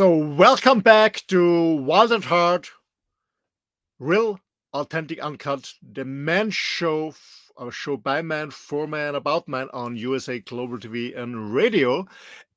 So, 0.00 0.16
welcome 0.16 0.80
back 0.80 1.22
to 1.26 1.74
Wild 1.74 2.12
at 2.12 2.24
Heart, 2.24 2.70
real, 3.98 4.40
authentic, 4.72 5.18
uncut, 5.18 5.74
the 5.82 6.06
man 6.06 6.50
show, 6.52 7.12
a 7.58 7.70
show 7.70 7.98
by 7.98 8.22
man, 8.22 8.50
for 8.50 8.86
man, 8.86 9.14
about 9.14 9.46
man 9.46 9.68
on 9.74 9.98
USA 9.98 10.38
Global 10.38 10.78
TV 10.78 11.14
and 11.14 11.52
radio. 11.52 12.06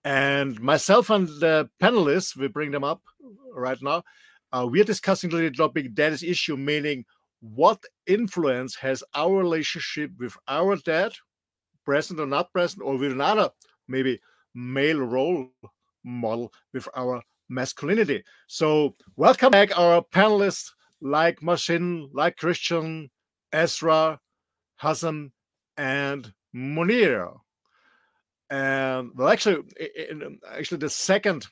And 0.05 0.57
myself 0.61 1.09
and 1.09 1.27
the 1.27 1.69
panelists, 1.81 2.33
we 2.37 2.47
bring 2.47 2.71
them 2.71 2.85
up 2.85 3.01
right 3.53 3.81
now. 3.81 4.05
Uh, 4.53 4.65
we 4.71 4.79
are 4.79 4.85
discussing 4.85 5.29
the 5.29 5.51
topic 5.51 5.93
that 5.97 6.13
is 6.13 6.23
issue, 6.23 6.55
meaning 6.55 7.03
what 7.41 7.83
influence 8.07 8.73
has 8.75 9.03
our 9.15 9.35
relationship 9.35 10.11
with 10.17 10.37
our 10.47 10.77
dad, 10.77 11.11
present 11.83 12.21
or 12.21 12.25
not 12.25 12.53
present, 12.53 12.81
or 12.81 12.97
with 12.97 13.11
another 13.11 13.49
maybe 13.89 14.21
male 14.55 14.99
role 15.01 15.49
model 16.05 16.53
with 16.73 16.87
our 16.95 17.21
masculinity. 17.49 18.23
So, 18.47 18.95
welcome 19.15 19.51
back, 19.51 19.77
our 19.77 20.01
panelists 20.01 20.71
like 21.01 21.41
Marcin, 21.41 22.09
like 22.13 22.37
Christian, 22.37 23.09
Ezra, 23.51 24.19
Hassan, 24.77 25.31
and 25.77 26.33
Munir. 26.55 27.33
And 28.49 29.11
well, 29.15 29.29
actually, 29.29 29.63
in, 30.09 30.39
actually, 30.49 30.77
the 30.77 30.89
second, 30.89 31.47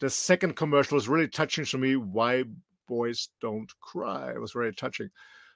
the 0.00 0.10
second 0.10 0.56
commercial 0.56 0.96
was 0.96 1.08
really 1.08 1.28
touching 1.28 1.64
to 1.66 1.78
me. 1.78 1.96
Why 1.96 2.44
boys 2.88 3.28
don't 3.40 3.70
cry? 3.80 4.32
It 4.32 4.40
was 4.40 4.52
very 4.52 4.74
touching. 4.74 5.10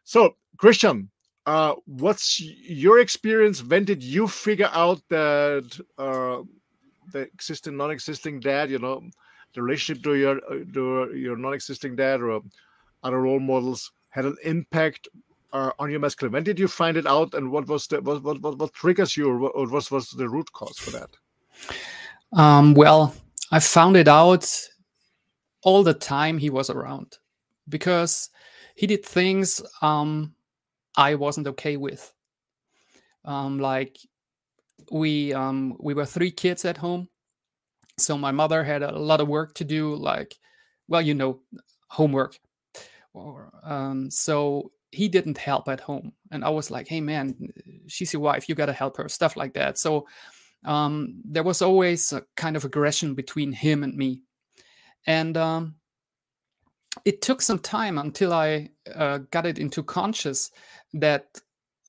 So, 0.04 0.36
Christian, 0.56 1.10
uh, 1.46 1.74
what's 1.86 2.40
your 2.40 3.00
experience? 3.00 3.62
When 3.62 3.84
did 3.84 4.02
you 4.02 4.28
figure 4.28 4.70
out 4.72 5.02
that 5.10 5.80
uh, 5.98 6.42
the 7.12 7.20
existing, 7.20 7.76
non-existing 7.76 8.40
dad, 8.40 8.70
you 8.70 8.78
know, 8.78 9.02
the 9.54 9.62
relationship 9.62 10.02
to 10.04 10.14
your 10.14 10.40
to 10.72 11.12
your 11.14 11.36
non-existing 11.36 11.96
dad 11.96 12.20
or 12.20 12.40
other 13.02 13.20
role 13.20 13.40
models 13.40 13.92
had 14.10 14.24
an 14.24 14.36
impact 14.44 15.08
uh, 15.52 15.70
on 15.78 15.90
your 15.90 16.00
masculine? 16.00 16.32
When 16.32 16.44
did 16.44 16.58
you 16.58 16.68
find 16.68 16.96
it 16.96 17.06
out, 17.06 17.34
and 17.34 17.50
what 17.50 17.66
was 17.66 17.86
the 17.86 18.00
what 18.00 18.22
what 18.22 18.40
what, 18.40 18.58
what 18.58 18.72
triggers 18.72 19.16
you, 19.16 19.30
or 19.30 19.38
what 19.38 19.70
was 19.70 19.90
was 19.90 20.10
the 20.10 20.28
root 20.28 20.52
cause 20.52 20.78
for 20.78 20.90
that? 20.90 21.10
Um, 22.32 22.74
well, 22.74 23.14
I 23.50 23.60
found 23.60 23.96
it 23.96 24.08
out 24.08 24.50
all 25.62 25.82
the 25.82 25.94
time 25.94 26.38
he 26.38 26.50
was 26.50 26.70
around 26.70 27.18
because 27.68 28.30
he 28.74 28.86
did 28.86 29.04
things 29.04 29.62
um, 29.82 30.34
I 30.96 31.14
wasn't 31.14 31.46
okay 31.48 31.76
with. 31.76 32.12
Um, 33.24 33.58
like 33.58 33.96
we 34.90 35.32
um, 35.32 35.76
we 35.80 35.94
were 35.94 36.04
three 36.04 36.30
kids 36.30 36.64
at 36.64 36.76
home, 36.76 37.08
so 37.98 38.18
my 38.18 38.32
mother 38.32 38.64
had 38.64 38.82
a 38.82 38.98
lot 38.98 39.20
of 39.20 39.28
work 39.28 39.54
to 39.54 39.64
do, 39.64 39.94
like 39.94 40.36
well, 40.88 41.02
you 41.02 41.14
know, 41.14 41.40
homework. 41.88 42.38
Or, 43.14 43.50
um, 43.62 44.10
so 44.10 44.72
he 44.90 45.08
didn't 45.08 45.38
help 45.38 45.68
at 45.68 45.80
home, 45.80 46.12
and 46.30 46.44
I 46.44 46.50
was 46.50 46.70
like, 46.70 46.88
"Hey, 46.88 47.00
man, 47.00 47.52
she's 47.86 48.12
your 48.12 48.22
wife. 48.22 48.48
You 48.48 48.54
got 48.54 48.66
to 48.66 48.72
help 48.72 48.96
her." 48.96 49.08
Stuff 49.08 49.36
like 49.36 49.54
that. 49.54 49.78
So 49.78 50.06
um, 50.64 51.22
there 51.24 51.42
was 51.42 51.62
always 51.62 52.12
a 52.12 52.24
kind 52.36 52.56
of 52.56 52.64
aggression 52.64 53.14
between 53.14 53.52
him 53.52 53.84
and 53.84 53.96
me, 53.96 54.22
and 55.06 55.36
um, 55.36 55.76
it 57.04 57.22
took 57.22 57.40
some 57.42 57.58
time 57.58 57.98
until 57.98 58.32
I 58.32 58.70
uh, 58.92 59.18
got 59.30 59.46
it 59.46 59.58
into 59.58 59.82
conscious 59.82 60.50
that 60.94 61.40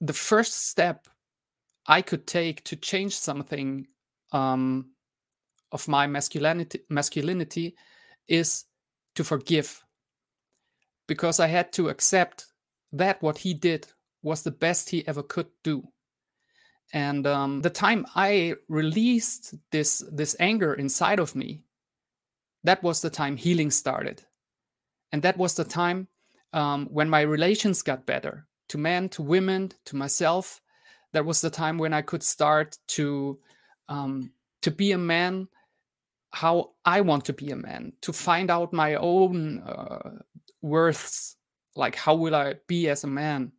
the 0.01 0.13
first 0.13 0.67
step 0.67 1.07
I 1.87 2.01
could 2.01 2.27
take 2.27 2.63
to 2.65 2.75
change 2.75 3.15
something 3.15 3.87
um, 4.31 4.91
of 5.75 5.87
my 5.87 6.07
masculinity, 6.07 6.79
masculinity 6.89 7.75
is 8.27 8.65
to 9.15 9.23
forgive, 9.23 9.83
because 11.07 11.43
I 11.43 11.47
had 11.47 11.73
to 11.73 11.89
accept 11.89 12.45
that 12.93 13.21
what 13.21 13.37
he 13.39 13.53
did 13.53 13.87
was 14.23 14.41
the 14.41 14.57
best 14.65 14.89
he 14.89 15.07
ever 15.07 15.23
could 15.23 15.47
do. 15.63 15.83
And 16.93 17.27
um, 17.27 17.61
the 17.61 17.69
time 17.69 18.05
I 18.15 18.55
released 18.69 19.53
this 19.71 20.03
this 20.19 20.35
anger 20.39 20.73
inside 20.73 21.19
of 21.19 21.35
me, 21.35 21.63
that 22.63 22.81
was 22.83 23.01
the 23.01 23.09
time 23.09 23.37
healing 23.37 23.71
started, 23.71 24.23
and 25.11 25.21
that 25.23 25.37
was 25.37 25.53
the 25.55 25.65
time 25.65 26.07
um, 26.53 26.87
when 26.91 27.09
my 27.09 27.21
relations 27.21 27.83
got 27.83 28.05
better 28.05 28.47
to 28.69 28.77
men, 28.77 29.09
to 29.09 29.23
women, 29.23 29.71
to 29.85 29.95
myself. 29.95 30.61
That 31.11 31.25
was 31.25 31.41
the 31.41 31.49
time 31.49 31.77
when 31.77 31.93
I 31.93 32.03
could 32.03 32.23
start 32.23 32.77
to 32.95 33.39
um, 33.89 34.31
to 34.61 34.71
be 34.71 34.93
a 34.93 34.97
man 34.97 35.47
how 36.35 36.71
I 36.83 36.99
want 36.99 37.23
to 37.25 37.33
be 37.33 37.51
a 37.51 37.55
man, 37.55 37.93
to 38.01 38.11
find 38.11 38.51
out 38.51 38.73
my 38.73 38.95
own 38.95 39.61
uh, 39.61 40.19
worths, 40.61 41.37
like 41.77 41.95
how 41.95 42.15
will 42.15 42.35
I 42.35 42.55
be 42.67 42.89
as 42.89 43.05
a 43.05 43.07
man. 43.07 43.53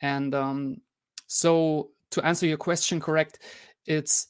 And 0.00 0.34
um, 0.34 0.78
so, 1.26 1.90
to 2.12 2.24
answer 2.24 2.46
your 2.46 2.56
question 2.56 3.00
correct, 3.00 3.38
it's 3.84 4.28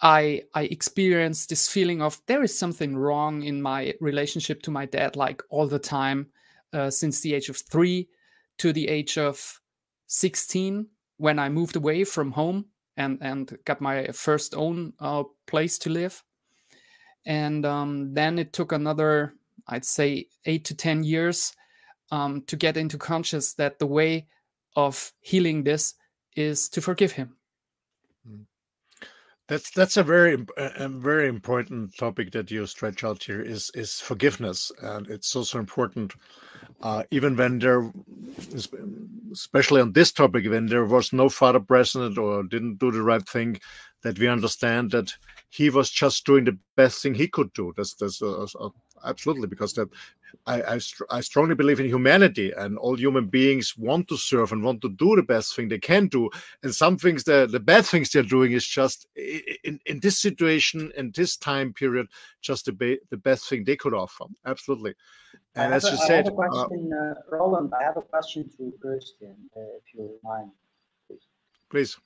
I 0.00 0.44
I 0.54 0.62
experienced 0.62 1.50
this 1.50 1.68
feeling 1.68 2.00
of 2.00 2.22
there 2.26 2.42
is 2.42 2.58
something 2.58 2.96
wrong 2.96 3.42
in 3.42 3.60
my 3.60 3.92
relationship 4.00 4.62
to 4.62 4.70
my 4.70 4.86
dad, 4.86 5.14
like 5.14 5.42
all 5.50 5.68
the 5.68 5.78
time, 5.78 6.28
uh, 6.72 6.88
since 6.88 7.20
the 7.20 7.34
age 7.34 7.50
of 7.50 7.58
three 7.58 8.08
to 8.56 8.72
the 8.72 8.88
age 8.88 9.18
of 9.18 9.60
sixteen, 10.06 10.86
when 11.18 11.38
I 11.38 11.50
moved 11.50 11.76
away 11.76 12.04
from 12.04 12.32
home 12.32 12.64
and 12.96 13.18
and 13.20 13.58
got 13.66 13.82
my 13.82 14.06
first 14.06 14.54
own 14.54 14.94
uh, 15.00 15.24
place 15.46 15.76
to 15.80 15.90
live 15.90 16.24
and 17.26 17.64
um, 17.64 18.12
then 18.14 18.38
it 18.38 18.52
took 18.52 18.72
another 18.72 19.34
i'd 19.68 19.84
say 19.84 20.26
eight 20.44 20.64
to 20.64 20.74
ten 20.74 21.02
years 21.02 21.54
um, 22.10 22.42
to 22.42 22.56
get 22.56 22.76
into 22.76 22.98
conscious 22.98 23.54
that 23.54 23.78
the 23.78 23.86
way 23.86 24.26
of 24.76 25.12
healing 25.20 25.64
this 25.64 25.94
is 26.36 26.68
to 26.70 26.80
forgive 26.80 27.12
him. 27.12 27.36
That's 29.46 29.70
that's 29.70 29.98
a 29.98 30.02
very 30.02 30.46
a 30.56 30.88
very 30.88 31.28
important 31.28 31.96
topic 31.98 32.32
that 32.32 32.50
you 32.50 32.66
stretch 32.66 33.04
out 33.04 33.22
here 33.22 33.42
is 33.42 33.70
is 33.74 34.00
forgiveness. 34.00 34.72
And 34.80 35.06
it's 35.10 35.36
also 35.36 35.58
important 35.58 36.14
uh, 36.82 37.02
even 37.10 37.36
when 37.36 37.58
there 37.58 37.92
especially 39.32 39.82
on 39.82 39.92
this 39.92 40.12
topic 40.12 40.46
when 40.46 40.66
there 40.66 40.86
was 40.86 41.12
no 41.12 41.28
father 41.28 41.60
present 41.60 42.16
or 42.16 42.42
didn't 42.42 42.78
do 42.78 42.90
the 42.90 43.02
right 43.02 43.28
thing 43.28 43.60
that 44.02 44.18
we 44.18 44.28
understand 44.28 44.92
that 44.92 45.12
he 45.54 45.70
was 45.70 45.88
just 45.88 46.26
doing 46.26 46.44
the 46.44 46.58
best 46.74 47.00
thing 47.00 47.14
he 47.14 47.28
could 47.28 47.52
do. 47.52 47.72
That's 47.76 47.94
that's 47.94 48.20
uh, 48.20 48.46
uh, 48.58 48.70
absolutely 49.04 49.46
because 49.46 49.72
that 49.74 49.88
I 50.46 50.62
I, 50.62 50.80
I, 51.10 51.20
strongly 51.20 51.54
believe 51.54 51.78
in 51.78 51.86
humanity 51.86 52.52
and 52.56 52.76
all 52.76 52.96
human 52.96 53.28
beings 53.28 53.76
want 53.78 54.08
to 54.08 54.16
serve 54.16 54.50
and 54.50 54.64
want 54.64 54.82
to 54.82 54.88
do 54.88 55.14
the 55.14 55.22
best 55.22 55.54
thing 55.54 55.68
they 55.68 55.78
can 55.78 56.08
do. 56.08 56.28
And 56.64 56.74
some 56.74 56.98
things 56.98 57.22
the 57.22 57.46
the 57.46 57.60
bad 57.60 57.86
things 57.86 58.10
they're 58.10 58.24
doing 58.24 58.50
is 58.50 58.66
just 58.66 59.06
in 59.14 59.78
in 59.86 60.00
this 60.00 60.18
situation 60.18 60.90
in 60.96 61.12
this 61.14 61.36
time 61.36 61.72
period 61.72 62.08
just 62.40 62.64
the 62.64 62.98
the 63.10 63.16
best 63.16 63.48
thing 63.48 63.62
they 63.62 63.76
could 63.76 63.94
offer. 63.94 64.24
Absolutely. 64.44 64.94
And 65.54 65.72
as 65.72 65.84
you 65.84 65.96
said, 65.98 66.10
I 66.10 66.16
have 66.16 66.26
a 66.26 66.30
question, 66.32 66.90
uh, 66.92 67.10
uh, 67.10 67.14
Roland. 67.30 67.72
I 67.78 67.84
have 67.84 67.96
a 67.96 68.02
question 68.02 68.50
to 68.56 68.72
Christian, 68.80 69.36
uh, 69.56 69.60
if 69.78 69.94
you 69.94 70.18
mind, 70.24 70.50
please. 71.06 71.26
Please. 71.70 71.96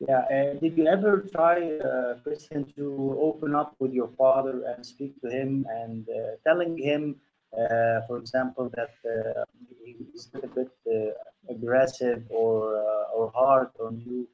Yeah. 0.00 0.24
Uh, 0.30 0.58
did 0.60 0.76
you 0.76 0.86
ever 0.86 1.26
try, 1.32 1.78
uh, 1.78 2.16
Christian, 2.22 2.64
to 2.76 3.18
open 3.20 3.54
up 3.54 3.74
with 3.78 3.92
your 3.92 4.08
father 4.08 4.62
and 4.74 4.84
speak 4.84 5.18
to 5.22 5.28
him 5.30 5.66
and 5.70 6.06
uh, 6.08 6.36
telling 6.44 6.76
him, 6.76 7.16
uh, 7.54 8.02
for 8.06 8.18
example, 8.18 8.70
that 8.74 8.92
uh, 9.08 9.44
he's 9.82 10.28
a 10.34 10.46
bit 10.48 10.70
uh, 10.86 11.52
aggressive 11.52 12.24
or 12.28 12.84
or 13.14 13.32
hard 13.34 13.70
on 13.80 14.02
you? 14.04 14.28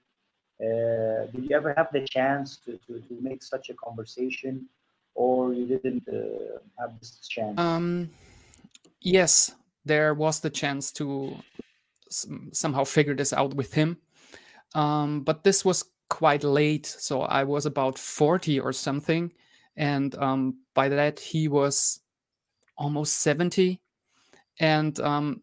did 1.33 1.45
you 1.49 1.57
ever 1.57 1.75
have 1.77 1.89
the 1.93 2.07
chance 2.07 2.57
to, 2.65 2.79
to, 2.87 3.01
to 3.09 3.15
make 3.21 3.43
such 3.43 3.69
a 3.69 3.75
conversation, 3.75 4.67
or 5.15 5.53
you 5.53 5.67
didn't 5.67 6.07
have 6.79 6.99
this 7.01 7.27
chance? 7.29 7.59
Um, 7.59 8.11
yes, 9.01 9.53
there 9.85 10.15
was 10.15 10.41
the 10.41 10.51
chance 10.51 10.93
to 10.93 11.37
somehow 12.53 12.85
figure 12.85 13.15
this 13.15 13.33
out 13.33 13.55
with 13.55 13.75
him 13.75 13.99
um, 14.75 15.23
but 15.23 15.45
this 15.45 15.65
was 15.65 15.85
quite 16.09 16.45
late. 16.45 16.87
So 16.87 17.23
I 17.23 17.45
was 17.45 17.67
about 17.67 17.99
40 17.99 18.61
or 18.61 18.73
something. 18.73 19.33
And 19.77 20.15
um, 20.17 20.59
by 20.75 20.89
that, 20.91 21.19
he 21.19 21.49
was 21.49 22.01
almost 22.77 23.21
70. 23.21 23.81
And 24.61 24.99
um, 25.01 25.43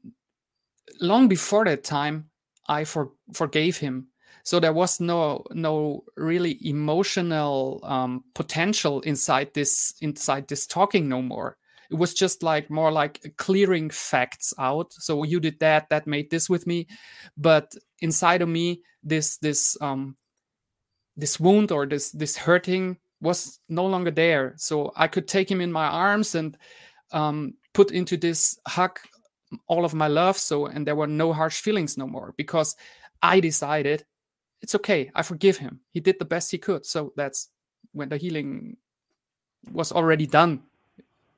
long 1.02 1.28
before 1.28 1.66
that 1.66 1.84
time, 1.84 2.30
I 2.68 2.84
for, 2.84 3.12
forgave 3.34 3.78
him. 3.78 4.10
So 4.44 4.60
there 4.60 4.74
was 4.74 5.00
no 5.00 5.44
no 5.52 6.06
really 6.16 6.58
emotional 6.68 7.82
um, 7.84 8.24
potential 8.34 9.02
inside 9.02 9.54
this 9.54 9.94
inside 10.02 10.48
this 10.48 10.66
talking 10.66 11.10
no 11.10 11.22
more. 11.22 11.58
It 11.92 11.96
was 11.96 12.14
just 12.14 12.42
like 12.44 12.70
more 12.70 12.92
like 12.92 13.34
clearing 13.38 13.90
facts 13.90 14.54
out. 14.58 14.94
So 14.94 15.24
you 15.24 15.40
did 15.40 15.60
that, 15.60 15.90
that 15.90 16.08
made 16.08 16.30
this 16.30 16.50
with 16.50 16.68
me, 16.68 16.88
but 17.36 17.74
inside 18.00 18.42
of 18.42 18.50
me, 18.50 18.82
this 19.04 19.38
this 19.38 19.78
um 19.82 20.16
this 21.18 21.40
wound 21.40 21.72
or 21.72 21.86
this 21.86 22.12
this 22.12 22.38
hurting 22.38 22.98
was 23.22 23.60
no 23.68 23.86
longer 23.86 24.12
there. 24.12 24.54
So 24.58 24.94
I 24.96 25.08
could 25.08 25.28
take 25.28 25.52
him 25.52 25.62
in 25.62 25.72
my 25.72 25.88
arms 25.88 26.36
and 26.36 26.58
um, 27.12 27.56
put 27.74 27.92
into 27.92 28.18
this 28.18 28.58
hug 28.68 29.00
all 29.68 29.84
of 29.84 29.94
my 29.94 30.08
love. 30.08 30.38
So 30.38 30.68
and 30.68 30.88
there 30.88 30.96
were 30.96 31.08
no 31.08 31.34
harsh 31.34 31.62
feelings 31.62 31.98
no 31.98 32.08
more 32.08 32.34
because 32.38 32.76
I 33.22 33.40
decided 33.40 34.06
it's 34.62 34.76
okay. 34.76 35.12
I 35.16 35.24
forgive 35.24 35.58
him. 35.58 35.82
He 35.92 36.00
did 36.00 36.18
the 36.20 36.26
best 36.26 36.52
he 36.52 36.58
could. 36.58 36.86
So 36.86 37.14
that's 37.16 37.50
when 37.92 38.10
the 38.10 38.18
healing 38.18 38.78
was 39.72 39.92
already 39.92 40.28
done 40.28 40.64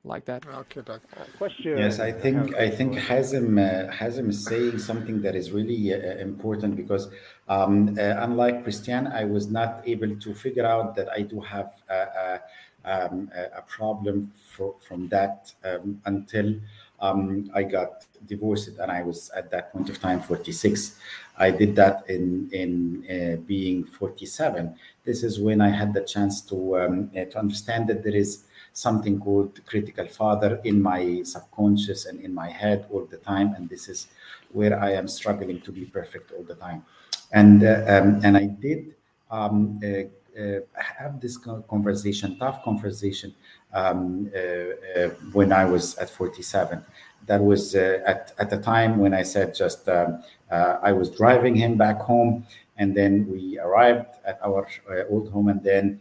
like 0.04 0.24
that. 0.24 0.44
Okay, 0.46 0.80
Doug. 0.84 1.00
Question. 1.38 1.78
Yes, 1.78 2.00
I 2.00 2.10
think 2.10 2.54
I 2.56 2.68
think 2.68 2.94
Hazem 2.94 3.58
uh, 3.58 3.92
Hazem 3.92 4.28
is 4.30 4.44
saying 4.44 4.78
something 4.78 5.22
that 5.22 5.34
is 5.36 5.52
really 5.52 5.94
uh, 5.94 6.16
important 6.18 6.76
because 6.76 7.08
um, 7.48 7.96
uh, 7.98 8.02
unlike 8.18 8.64
Christian, 8.64 9.06
I 9.06 9.24
was 9.24 9.48
not 9.48 9.82
able 9.86 10.16
to 10.16 10.34
figure 10.34 10.66
out 10.66 10.96
that 10.96 11.08
I 11.10 11.22
do 11.22 11.40
have 11.40 11.72
a, 11.88 11.94
a, 11.94 12.40
um, 12.84 13.30
a 13.34 13.62
problem 13.62 14.32
for, 14.50 14.74
from 14.80 15.08
that 15.08 15.52
um, 15.64 16.00
until 16.04 16.54
um, 17.00 17.50
I 17.54 17.62
got 17.64 18.06
divorced 18.26 18.78
and 18.78 18.90
I 18.90 19.02
was 19.02 19.30
at 19.36 19.50
that 19.50 19.72
point 19.72 19.88
of 19.90 20.00
time 20.00 20.20
46. 20.20 20.96
I 21.38 21.50
did 21.50 21.74
that 21.76 22.04
in 22.08 22.48
in 22.52 23.04
uh, 23.10 23.36
being 23.46 23.84
47. 23.84 24.74
This 25.04 25.22
is 25.22 25.40
when 25.40 25.60
I 25.60 25.70
had 25.70 25.92
the 25.94 26.02
chance 26.02 26.40
to 26.42 26.78
um, 26.80 27.10
uh, 27.16 27.24
to 27.24 27.38
understand 27.38 27.88
that 27.88 28.02
there 28.02 28.16
is 28.16 28.44
something 28.72 29.18
called 29.20 29.60
critical 29.66 30.06
father 30.06 30.60
in 30.64 30.80
my 30.80 31.22
subconscious 31.24 32.06
and 32.06 32.20
in 32.20 32.32
my 32.34 32.48
head 32.48 32.86
all 32.90 33.04
the 33.04 33.18
time 33.18 33.54
and 33.56 33.68
this 33.68 33.88
is 33.88 34.08
where 34.52 34.78
i 34.80 34.90
am 34.92 35.08
struggling 35.08 35.60
to 35.60 35.72
be 35.72 35.84
perfect 35.84 36.32
all 36.32 36.44
the 36.44 36.54
time. 36.54 36.84
And 37.32 37.64
uh, 37.64 37.84
um, 37.88 38.20
and 38.24 38.36
i 38.36 38.46
did 38.46 38.94
um, 39.30 39.80
uh, 39.82 40.04
uh, 40.38 40.60
have 40.74 41.20
this 41.20 41.36
conversation 41.36 42.38
tough 42.38 42.64
conversation 42.64 43.34
um, 43.74 44.30
uh, 44.34 44.38
uh, 44.38 45.08
when 45.32 45.52
i 45.52 45.62
was 45.64 45.94
at 45.98 46.08
47 46.08 46.82
that 47.26 47.38
was 47.38 47.74
uh, 47.74 48.00
at, 48.06 48.32
at 48.38 48.48
the 48.48 48.56
time 48.56 48.98
when 48.98 49.12
i 49.12 49.22
said 49.22 49.54
just 49.54 49.86
um, 49.90 50.22
i 50.50 50.90
was 50.90 51.10
driving 51.10 51.54
him 51.54 51.76
back 51.76 52.00
home 52.00 52.46
and 52.78 52.96
then 52.96 53.26
we 53.30 53.58
arrived 53.58 54.16
at 54.24 54.38
our 54.42 54.66
old 55.10 55.30
home 55.30 55.48
and 55.48 55.62
then 55.62 56.00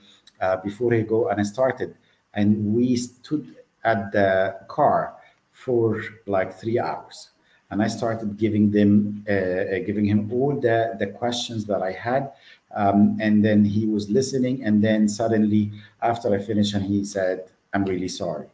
before 0.63 0.93
he 0.93 1.01
go 1.01 1.27
and 1.27 1.39
i 1.41 1.43
started 1.43 1.93
and 2.33 2.73
we 2.73 2.95
stood 2.95 3.55
at 3.83 4.11
the 4.11 4.55
car 4.67 5.13
for 5.51 6.01
like 6.25 6.57
three 6.59 6.79
hours. 6.79 7.29
And 7.69 7.81
i 7.81 7.87
started 7.87 8.37
giving 8.37 8.69
them 8.71 9.23
uh, 9.29 9.33
uh, 9.33 9.79
giving 9.85 10.05
him 10.05 10.29
all 10.31 10.59
the 10.59 10.95
the 10.99 11.07
questions 11.07 11.65
that 11.65 11.81
i 11.81 11.91
had. 11.91 12.31
Um, 12.75 13.17
and 13.21 13.43
then 13.45 13.63
he 13.65 13.85
was 13.85 14.09
listening. 14.09 14.63
And 14.65 14.83
then 14.83 15.07
suddenly 15.07 15.71
after 16.01 16.33
i 16.33 16.39
finished 16.39 16.73
and 16.73 16.85
he 16.85 17.05
said 17.05 17.45
i'm 17.73 17.85
really 17.85 18.09
sorry 18.09 18.47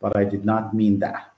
but 0.00 0.16
i 0.16 0.24
did 0.24 0.44
not 0.44 0.74
mean 0.74 0.98
that. 1.00 1.32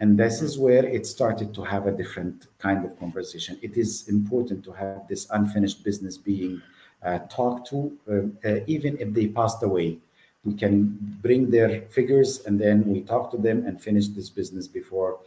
And 0.00 0.18
this 0.18 0.42
is 0.42 0.58
where 0.58 0.84
it 0.84 1.06
started 1.06 1.54
to 1.54 1.62
have 1.62 1.86
a 1.86 1.92
different 1.92 2.48
kind 2.58 2.84
of 2.84 2.98
conversation. 2.98 3.58
It 3.62 3.76
is 3.76 4.08
important 4.08 4.64
to 4.64 4.72
have 4.72 5.08
this 5.08 5.26
unfinished 5.30 5.82
business 5.84 6.18
being 6.18 6.60
uh, 7.02 7.20
talked 7.28 7.68
to 7.68 7.78
uh, 8.10 8.48
uh 8.48 8.60
even 8.66 8.96
if 8.98 9.12
they 9.12 9.26
passed 9.26 9.62
away 9.62 9.98
we 10.44 10.54
can 10.54 10.98
bring 11.22 11.50
their 11.50 11.82
figures 11.88 12.44
and 12.46 12.60
then 12.60 12.84
we 12.86 13.00
talk 13.02 13.30
to 13.30 13.36
them 13.36 13.66
and 13.66 13.80
finish 13.80 14.08
this 14.08 14.28
business 14.28 14.68
before 14.68 15.20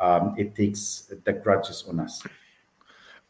um, 0.00 0.34
it 0.38 0.54
takes 0.54 1.10
the 1.24 1.32
grudges 1.32 1.84
on 1.88 2.00
us. 2.00 2.22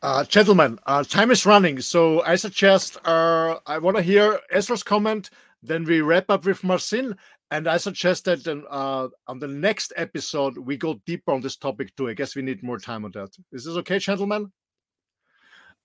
Uh, 0.02 0.24
gentlemen, 0.24 0.78
uh, 0.86 1.04
time 1.04 1.30
is 1.30 1.46
running, 1.46 1.80
so 1.80 2.22
I 2.22 2.34
suggest 2.34 2.98
uh, 3.04 3.58
I 3.66 3.78
want 3.78 3.96
to 3.96 4.02
hear 4.02 4.40
Ezra's 4.50 4.82
comment. 4.82 5.30
Then 5.62 5.84
we 5.84 6.00
wrap 6.00 6.28
up 6.28 6.44
with 6.44 6.64
Marcin, 6.64 7.14
and 7.52 7.68
I 7.68 7.76
suggest 7.76 8.24
that 8.24 8.44
uh, 8.48 9.08
on 9.28 9.38
the 9.38 9.46
next 9.46 9.92
episode 9.96 10.58
we 10.58 10.76
go 10.76 11.00
deeper 11.06 11.30
on 11.30 11.40
this 11.40 11.56
topic 11.56 11.94
too. 11.94 12.08
I 12.08 12.14
guess 12.14 12.34
we 12.34 12.42
need 12.42 12.64
more 12.64 12.78
time 12.78 13.04
on 13.04 13.12
that. 13.12 13.30
Is 13.52 13.64
this 13.64 13.76
okay, 13.76 14.00
gentlemen? 14.00 14.50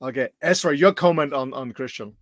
Okay, 0.01 0.30
Ezra, 0.41 0.76
your 0.76 0.93
comment 0.93 1.34
on 1.34 1.53
on 1.53 1.72
Christian. 1.72 2.16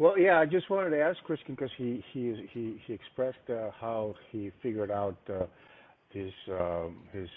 Well, 0.00 0.18
yeah, 0.18 0.40
I 0.40 0.46
just 0.46 0.70
wanted 0.70 0.90
to 0.96 1.00
ask 1.02 1.22
Christian 1.24 1.54
because 1.54 1.70
he 1.76 2.02
he 2.10 2.48
he 2.54 2.80
he 2.86 2.94
expressed 2.94 3.50
uh, 3.50 3.68
how 3.78 4.14
he 4.32 4.50
figured 4.62 4.90
out 4.90 5.18
uh, 5.28 5.44
his 6.08 6.32
um, 6.58 7.02
his 7.12 7.28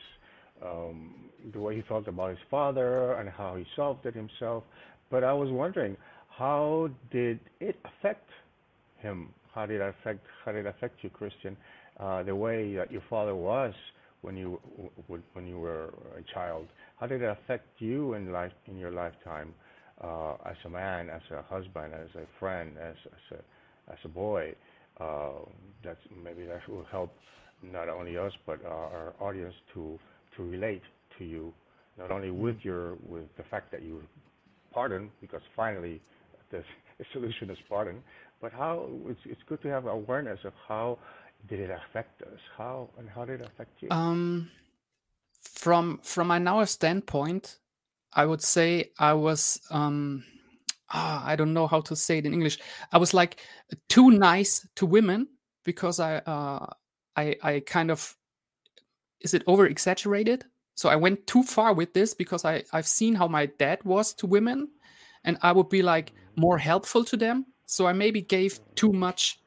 um, 0.66 1.14
the 1.52 1.60
way 1.60 1.76
he 1.76 1.82
felt 1.82 2.08
about 2.08 2.30
his 2.30 2.40
father 2.50 3.16
and 3.16 3.28
how 3.28 3.58
he 3.58 3.66
solved 3.76 4.06
it 4.06 4.16
himself. 4.16 4.64
But 5.12 5.26
I 5.26 5.34
was 5.34 5.50
wondering, 5.52 5.98
how 6.30 6.90
did 7.12 7.42
it 7.60 7.76
affect 7.84 8.30
him? 9.00 9.28
How 9.54 9.66
did 9.66 9.82
it 9.82 9.96
affect 10.00 10.22
how 10.46 10.54
did 10.54 10.66
it 10.66 10.70
affect 10.70 11.04
you, 11.04 11.10
Christian? 11.10 11.58
Uh, 12.00 12.24
the 12.24 12.34
way 12.34 12.76
that 12.76 12.90
your 12.94 13.04
father 13.10 13.36
was 13.36 13.74
when 14.22 14.38
you 14.38 14.58
when 15.34 15.46
you 15.46 15.60
were 15.60 15.94
a 16.18 16.34
child. 16.34 16.68
How 16.98 17.08
did 17.08 17.24
it 17.24 17.38
affect 17.44 17.68
you 17.80 18.14
in 18.14 18.32
life 18.32 18.54
in 18.68 18.78
your 18.78 18.92
lifetime? 18.92 19.54
Uh, 20.04 20.34
as 20.46 20.58
a 20.66 20.70
man, 20.70 21.10
as 21.10 21.22
a 21.32 21.42
husband, 21.44 21.94
as 21.94 22.10
a 22.16 22.26
friend, 22.40 22.76
as 22.78 22.96
as 23.06 23.38
a 23.38 23.92
as 23.92 24.00
a 24.06 24.08
boy. 24.08 24.54
Uh, 25.00 25.32
that's 25.84 26.00
maybe 26.24 26.46
that 26.46 26.68
will 26.70 26.86
help 26.92 27.12
not 27.64 27.90
only 27.90 28.18
us 28.18 28.32
but 28.46 28.64
our 28.66 29.14
audience 29.20 29.56
to 29.74 29.98
to 30.36 30.44
relate 30.44 30.84
to 31.18 31.26
you, 31.26 31.54
not 31.98 32.12
only 32.12 32.28
mm-hmm. 32.28 32.42
with 32.42 32.58
your 32.64 32.96
with 33.08 33.26
the 33.38 33.44
fact 33.44 33.72
that 33.72 33.82
you 33.82 34.04
pardon, 34.74 35.10
because 35.22 35.42
finally 35.56 36.02
the, 36.52 36.64
the 36.98 37.06
solution 37.14 37.50
is 37.50 37.58
pardon, 37.70 38.04
but 38.42 38.52
how 38.52 38.88
it's 39.08 39.20
it's 39.26 39.42
good 39.48 39.62
to 39.62 39.70
have 39.70 39.86
awareness 39.86 40.40
of 40.44 40.54
how 40.68 40.98
did 41.50 41.60
it 41.60 41.70
affect 41.72 42.22
us, 42.22 42.40
how 42.58 42.90
and 42.98 43.10
how 43.10 43.26
did 43.26 43.42
it 43.42 43.48
affect 43.48 43.72
you. 43.82 43.90
Um, 43.90 44.50
from 45.42 46.00
from 46.04 46.28
my 46.28 46.38
now 46.40 46.64
standpoint, 46.66 47.58
I 48.16 48.26
would 48.26 48.42
say 48.42 48.92
I 49.00 49.14
was 49.14 49.60
um 49.72 50.24
ah, 50.90 51.24
I 51.26 51.36
don't 51.36 51.54
know 51.54 51.68
how 51.68 51.82
to 51.82 51.96
say 51.96 52.18
it 52.20 52.26
in 52.26 52.34
English. 52.34 52.60
I 52.92 52.98
was 52.98 53.14
like 53.14 53.38
too 53.90 54.12
nice 54.12 54.68
to 54.76 54.86
women 54.86 55.28
because 55.64 56.00
I 56.00 56.18
uh 56.18 56.66
I 57.16 57.36
I 57.44 57.60
kind 57.62 57.92
of 57.92 58.16
is 59.22 59.34
it 59.34 59.44
over 59.48 59.66
exaggerated? 59.66 60.46
So 60.76 60.90
I 60.90 60.96
went 60.96 61.28
too 61.28 61.44
far 61.44 61.74
with 61.74 61.94
this 61.94 62.14
because 62.14 62.46
I 62.46 62.64
I've 62.74 62.88
seen 62.88 63.16
how 63.16 63.28
my 63.28 63.46
dad 63.46 63.84
was 63.84 64.14
to 64.16 64.28
women 64.28 64.70
and 65.24 65.38
I 65.42 65.52
would 65.52 65.70
be 65.70 65.82
like 65.82 66.14
more 66.36 66.58
helpful 66.58 67.06
to 67.06 67.18
them 67.18 67.46
so 67.66 67.88
I 67.88 67.94
maybe 67.94 68.22
gave 68.22 68.60
too 68.76 68.92
much 68.94 69.40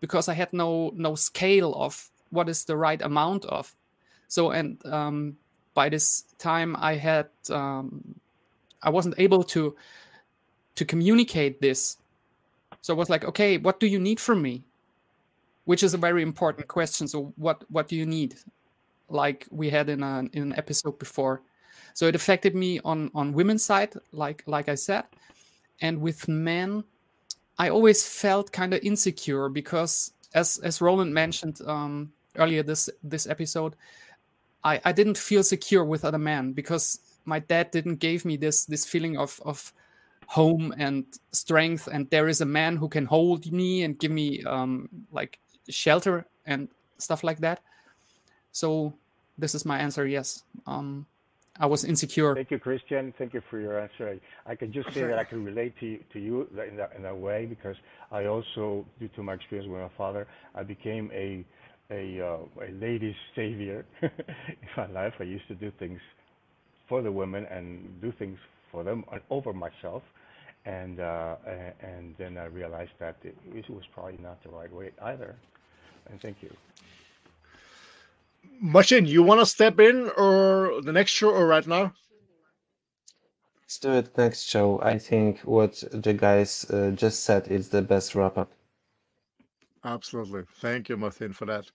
because 0.00 0.28
I 0.28 0.34
had 0.34 0.52
no 0.52 0.92
no 0.94 1.14
scale 1.14 1.74
of 1.74 2.10
what 2.30 2.48
is 2.48 2.64
the 2.64 2.76
right 2.76 3.02
amount 3.02 3.44
of. 3.46 3.74
So 4.28 4.50
and 4.50 4.84
um, 4.86 5.36
by 5.74 5.88
this 5.88 6.22
time 6.38 6.76
I 6.78 6.94
had 6.94 7.28
um, 7.50 8.14
I 8.82 8.90
wasn't 8.90 9.14
able 9.18 9.44
to 9.44 9.76
to 10.74 10.84
communicate 10.84 11.60
this. 11.60 11.98
So 12.80 12.94
I 12.94 12.96
was 12.96 13.10
like, 13.10 13.24
okay, 13.24 13.58
what 13.58 13.78
do 13.78 13.86
you 13.86 14.00
need 14.00 14.18
from 14.18 14.42
me? 14.42 14.64
Which 15.64 15.82
is 15.82 15.94
a 15.94 15.98
very 15.98 16.22
important 16.22 16.68
question. 16.68 17.06
So 17.06 17.32
what 17.36 17.64
what 17.70 17.88
do 17.88 17.96
you 17.96 18.06
need? 18.06 18.36
Like 19.08 19.46
we 19.50 19.70
had 19.70 19.88
in, 19.88 20.02
a, 20.02 20.24
in 20.32 20.42
an 20.42 20.54
episode 20.56 20.98
before. 20.98 21.42
So 21.94 22.06
it 22.06 22.14
affected 22.14 22.54
me 22.54 22.80
on 22.84 23.10
on 23.14 23.32
women's 23.32 23.64
side, 23.64 23.94
like 24.12 24.42
like 24.46 24.68
I 24.68 24.74
said, 24.74 25.04
and 25.80 26.00
with 26.00 26.28
men, 26.28 26.84
I 27.58 27.68
always 27.68 28.06
felt 28.06 28.52
kind 28.52 28.72
of 28.72 28.80
insecure 28.82 29.48
because, 29.48 30.12
as 30.34 30.58
as 30.58 30.80
Roland 30.80 31.12
mentioned 31.12 31.60
um, 31.66 32.12
earlier 32.36 32.62
this 32.62 32.88
this 33.02 33.26
episode, 33.26 33.76
I 34.64 34.80
I 34.84 34.92
didn't 34.92 35.18
feel 35.18 35.42
secure 35.42 35.84
with 35.84 36.04
other 36.04 36.18
men 36.18 36.52
because 36.52 37.00
my 37.24 37.38
dad 37.38 37.70
didn't 37.70 37.96
give 37.96 38.24
me 38.24 38.36
this 38.36 38.64
this 38.64 38.84
feeling 38.84 39.16
of 39.16 39.40
of 39.44 39.72
home 40.32 40.72
and 40.78 41.04
strength. 41.32 41.88
And 41.92 42.08
there 42.10 42.28
is 42.28 42.40
a 42.40 42.46
man 42.46 42.76
who 42.76 42.88
can 42.88 43.04
hold 43.04 43.52
me 43.52 43.82
and 43.82 43.98
give 43.98 44.10
me 44.10 44.42
um, 44.44 44.88
like 45.12 45.38
shelter 45.68 46.24
and 46.46 46.68
stuff 46.98 47.22
like 47.22 47.40
that. 47.40 47.60
So 48.50 48.94
this 49.36 49.54
is 49.54 49.64
my 49.64 49.78
answer 49.78 50.06
yes. 50.06 50.42
Um, 50.66 51.06
i 51.60 51.66
was 51.66 51.84
insecure. 51.84 52.34
Thank 52.34 52.50
you, 52.50 52.58
Christian. 52.58 53.12
Thank 53.18 53.34
you 53.34 53.42
for 53.50 53.60
your 53.60 53.78
answer. 53.78 54.18
I, 54.46 54.52
I 54.52 54.54
can 54.54 54.72
just 54.72 54.90
say 54.94 55.02
that 55.02 55.18
I 55.18 55.24
can 55.24 55.44
relate 55.44 55.78
to 55.80 55.86
you, 55.86 55.98
to 56.14 56.18
you 56.18 56.48
in 56.70 56.76
that, 56.76 56.92
in 56.96 57.02
that 57.02 57.16
way 57.16 57.44
because 57.44 57.76
I 58.10 58.24
also, 58.24 58.86
due 58.98 59.08
to 59.16 59.22
my 59.22 59.34
experience 59.34 59.68
with 59.70 59.82
my 59.82 59.90
father, 59.98 60.26
I 60.54 60.62
became 60.62 61.10
a 61.12 61.44
a, 61.92 62.20
uh, 62.20 62.64
a 62.68 62.70
lady's 62.72 63.16
savior 63.36 63.84
in 64.02 64.10
my 64.76 64.86
life. 64.88 65.14
I 65.20 65.24
used 65.24 65.48
to 65.48 65.54
do 65.54 65.72
things 65.78 66.00
for 66.88 67.02
the 67.02 67.12
women 67.12 67.46
and 67.46 68.00
do 68.00 68.12
things 68.18 68.38
for 68.72 68.84
them 68.84 69.04
and 69.12 69.20
over 69.30 69.52
myself. 69.52 70.02
And 70.64 71.00
uh, 71.00 71.36
and 71.82 72.14
then 72.18 72.38
I 72.38 72.44
realized 72.46 72.92
that 73.00 73.16
it, 73.24 73.36
it 73.54 73.68
was 73.70 73.84
probably 73.94 74.18
not 74.22 74.42
the 74.44 74.50
right 74.50 74.72
way 74.72 74.92
either. 75.02 75.36
And 76.10 76.20
thank 76.20 76.38
you. 76.42 76.50
Martin, 78.60 79.06
you 79.06 79.22
want 79.24 79.40
to 79.40 79.46
step 79.46 79.80
in 79.80 80.10
or 80.16 80.80
the 80.82 80.92
next 80.92 81.12
show 81.12 81.30
or 81.30 81.46
right 81.46 81.66
now? 81.66 81.94
Let's 83.62 83.78
do 83.78 83.92
it 83.94 84.18
next 84.18 84.42
show. 84.44 84.80
I 84.82 84.98
think 84.98 85.40
what 85.40 85.82
the 85.92 86.12
guys 86.14 86.66
uh, 86.70 86.90
just 86.94 87.24
said 87.24 87.48
is 87.48 87.70
the 87.70 87.82
best 87.82 88.14
wrap 88.14 88.38
up. 88.38 88.52
Absolutely. 89.84 90.42
Thank 90.56 90.88
you, 90.88 90.96
Martin, 90.96 91.32
for 91.32 91.44
that. 91.46 91.70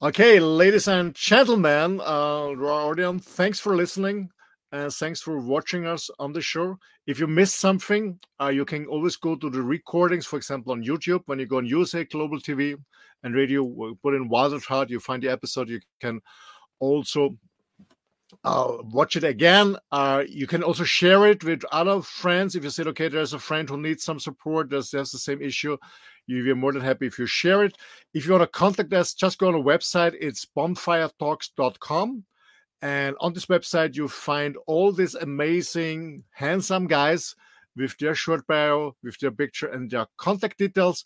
Okay, 0.00 0.38
ladies 0.38 0.86
and 0.86 1.14
gentlemen, 1.14 2.00
uh, 2.00 2.04
our 2.04 2.64
audience, 2.64 3.24
thanks 3.24 3.58
for 3.58 3.74
listening 3.74 4.30
and 4.70 4.92
thanks 4.92 5.20
for 5.20 5.38
watching 5.40 5.86
us 5.86 6.08
on 6.18 6.32
the 6.32 6.40
show. 6.40 6.78
If 7.06 7.18
you 7.18 7.26
missed 7.26 7.56
something, 7.56 8.18
uh, 8.40 8.48
you 8.48 8.64
can 8.64 8.86
always 8.86 9.16
go 9.16 9.34
to 9.34 9.50
the 9.50 9.62
recordings, 9.62 10.26
for 10.26 10.36
example, 10.36 10.72
on 10.72 10.84
YouTube. 10.84 11.22
When 11.26 11.38
you 11.38 11.46
go 11.46 11.56
on 11.56 11.66
USA 11.66 12.04
Global 12.04 12.38
TV 12.38 12.76
and 13.24 13.34
radio, 13.34 13.94
put 14.02 14.14
in 14.14 14.28
Wild 14.28 14.54
at 14.54 14.62
Heart, 14.62 14.90
you 14.90 15.00
find 15.00 15.22
the 15.22 15.28
episode. 15.28 15.68
You 15.68 15.80
can 16.00 16.20
also 16.78 17.36
uh, 18.44 18.76
watch 18.82 19.16
it 19.16 19.24
again. 19.24 19.76
Uh, 19.90 20.24
you 20.28 20.46
can 20.46 20.62
also 20.62 20.84
share 20.84 21.26
it 21.26 21.42
with 21.42 21.64
other 21.72 22.02
friends. 22.02 22.54
If 22.54 22.64
you 22.64 22.70
said, 22.70 22.86
okay, 22.88 23.08
there's 23.08 23.32
a 23.32 23.38
friend 23.38 23.68
who 23.68 23.80
needs 23.80 24.04
some 24.04 24.20
support, 24.20 24.70
there's, 24.70 24.90
there's 24.90 25.10
the 25.10 25.18
same 25.18 25.40
issue, 25.40 25.76
we're 26.28 26.54
more 26.54 26.72
than 26.72 26.82
happy 26.82 27.06
if 27.06 27.18
you 27.18 27.26
share 27.26 27.64
it. 27.64 27.76
If 28.14 28.26
you 28.26 28.32
want 28.32 28.42
to 28.42 28.58
contact 28.58 28.92
us, 28.92 29.14
just 29.14 29.38
go 29.38 29.48
on 29.48 29.54
the 29.54 29.58
website. 29.60 30.14
It's 30.20 30.46
bonfiretalks.com. 30.56 32.24
And 32.80 33.16
on 33.20 33.32
this 33.32 33.46
website, 33.46 33.96
you 33.96 34.08
find 34.08 34.56
all 34.66 34.92
these 34.92 35.14
amazing, 35.14 36.24
handsome 36.30 36.86
guys 36.86 37.34
with 37.76 37.96
their 37.98 38.14
short 38.14 38.46
bio, 38.46 38.94
with 39.02 39.18
their 39.18 39.30
picture, 39.30 39.68
and 39.68 39.90
their 39.90 40.06
contact 40.16 40.58
details. 40.58 41.04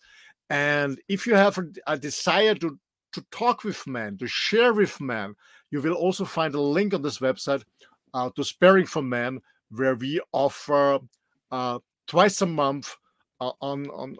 And 0.49 0.99
if 1.07 1.25
you 1.25 1.35
have 1.35 1.57
a, 1.57 1.65
a 1.87 1.97
desire 1.97 2.55
to, 2.55 2.77
to 3.13 3.25
talk 3.31 3.63
with 3.63 3.87
men, 3.87 4.17
to 4.17 4.27
share 4.27 4.73
with 4.73 4.99
men, 5.01 5.35
you 5.71 5.81
will 5.81 5.93
also 5.93 6.25
find 6.25 6.53
a 6.53 6.61
link 6.61 6.93
on 6.93 7.01
this 7.01 7.19
website 7.19 7.63
uh, 8.13 8.29
to 8.35 8.43
Sparing 8.43 8.85
for 8.85 9.01
Men, 9.01 9.39
where 9.71 9.95
we 9.95 10.21
offer 10.31 10.99
uh, 11.51 11.79
twice 12.07 12.41
a 12.41 12.45
month 12.45 12.95
on 13.61 13.89
on 13.89 14.17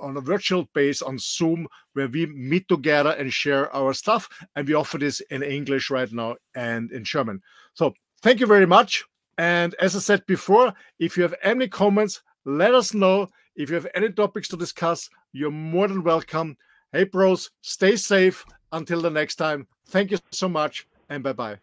on 0.00 0.16
a 0.16 0.20
virtual 0.20 0.68
base 0.74 1.02
on 1.02 1.18
Zoom, 1.18 1.66
where 1.94 2.08
we 2.08 2.26
meet 2.26 2.68
together 2.68 3.10
and 3.10 3.32
share 3.32 3.74
our 3.74 3.94
stuff. 3.94 4.28
And 4.54 4.66
we 4.68 4.74
offer 4.74 4.98
this 4.98 5.20
in 5.30 5.42
English 5.42 5.90
right 5.90 6.12
now 6.12 6.36
and 6.54 6.92
in 6.92 7.04
German. 7.04 7.42
So 7.74 7.94
thank 8.22 8.40
you 8.40 8.46
very 8.46 8.66
much. 8.66 9.04
And 9.38 9.74
as 9.80 9.96
I 9.96 9.98
said 9.98 10.26
before, 10.26 10.72
if 10.98 11.16
you 11.16 11.22
have 11.22 11.34
any 11.42 11.68
comments, 11.68 12.22
let 12.44 12.74
us 12.74 12.94
know. 12.94 13.28
If 13.56 13.68
you 13.70 13.74
have 13.76 13.86
any 13.94 14.10
topics 14.10 14.48
to 14.48 14.56
discuss, 14.56 15.08
you're 15.32 15.50
more 15.50 15.88
than 15.88 16.02
welcome. 16.02 16.56
Hey, 16.92 17.04
bros, 17.04 17.50
stay 17.62 17.96
safe 17.96 18.44
until 18.72 19.00
the 19.00 19.10
next 19.10 19.36
time. 19.36 19.66
Thank 19.86 20.10
you 20.10 20.18
so 20.30 20.48
much, 20.48 20.86
and 21.08 21.22
bye 21.22 21.32
bye. 21.32 21.58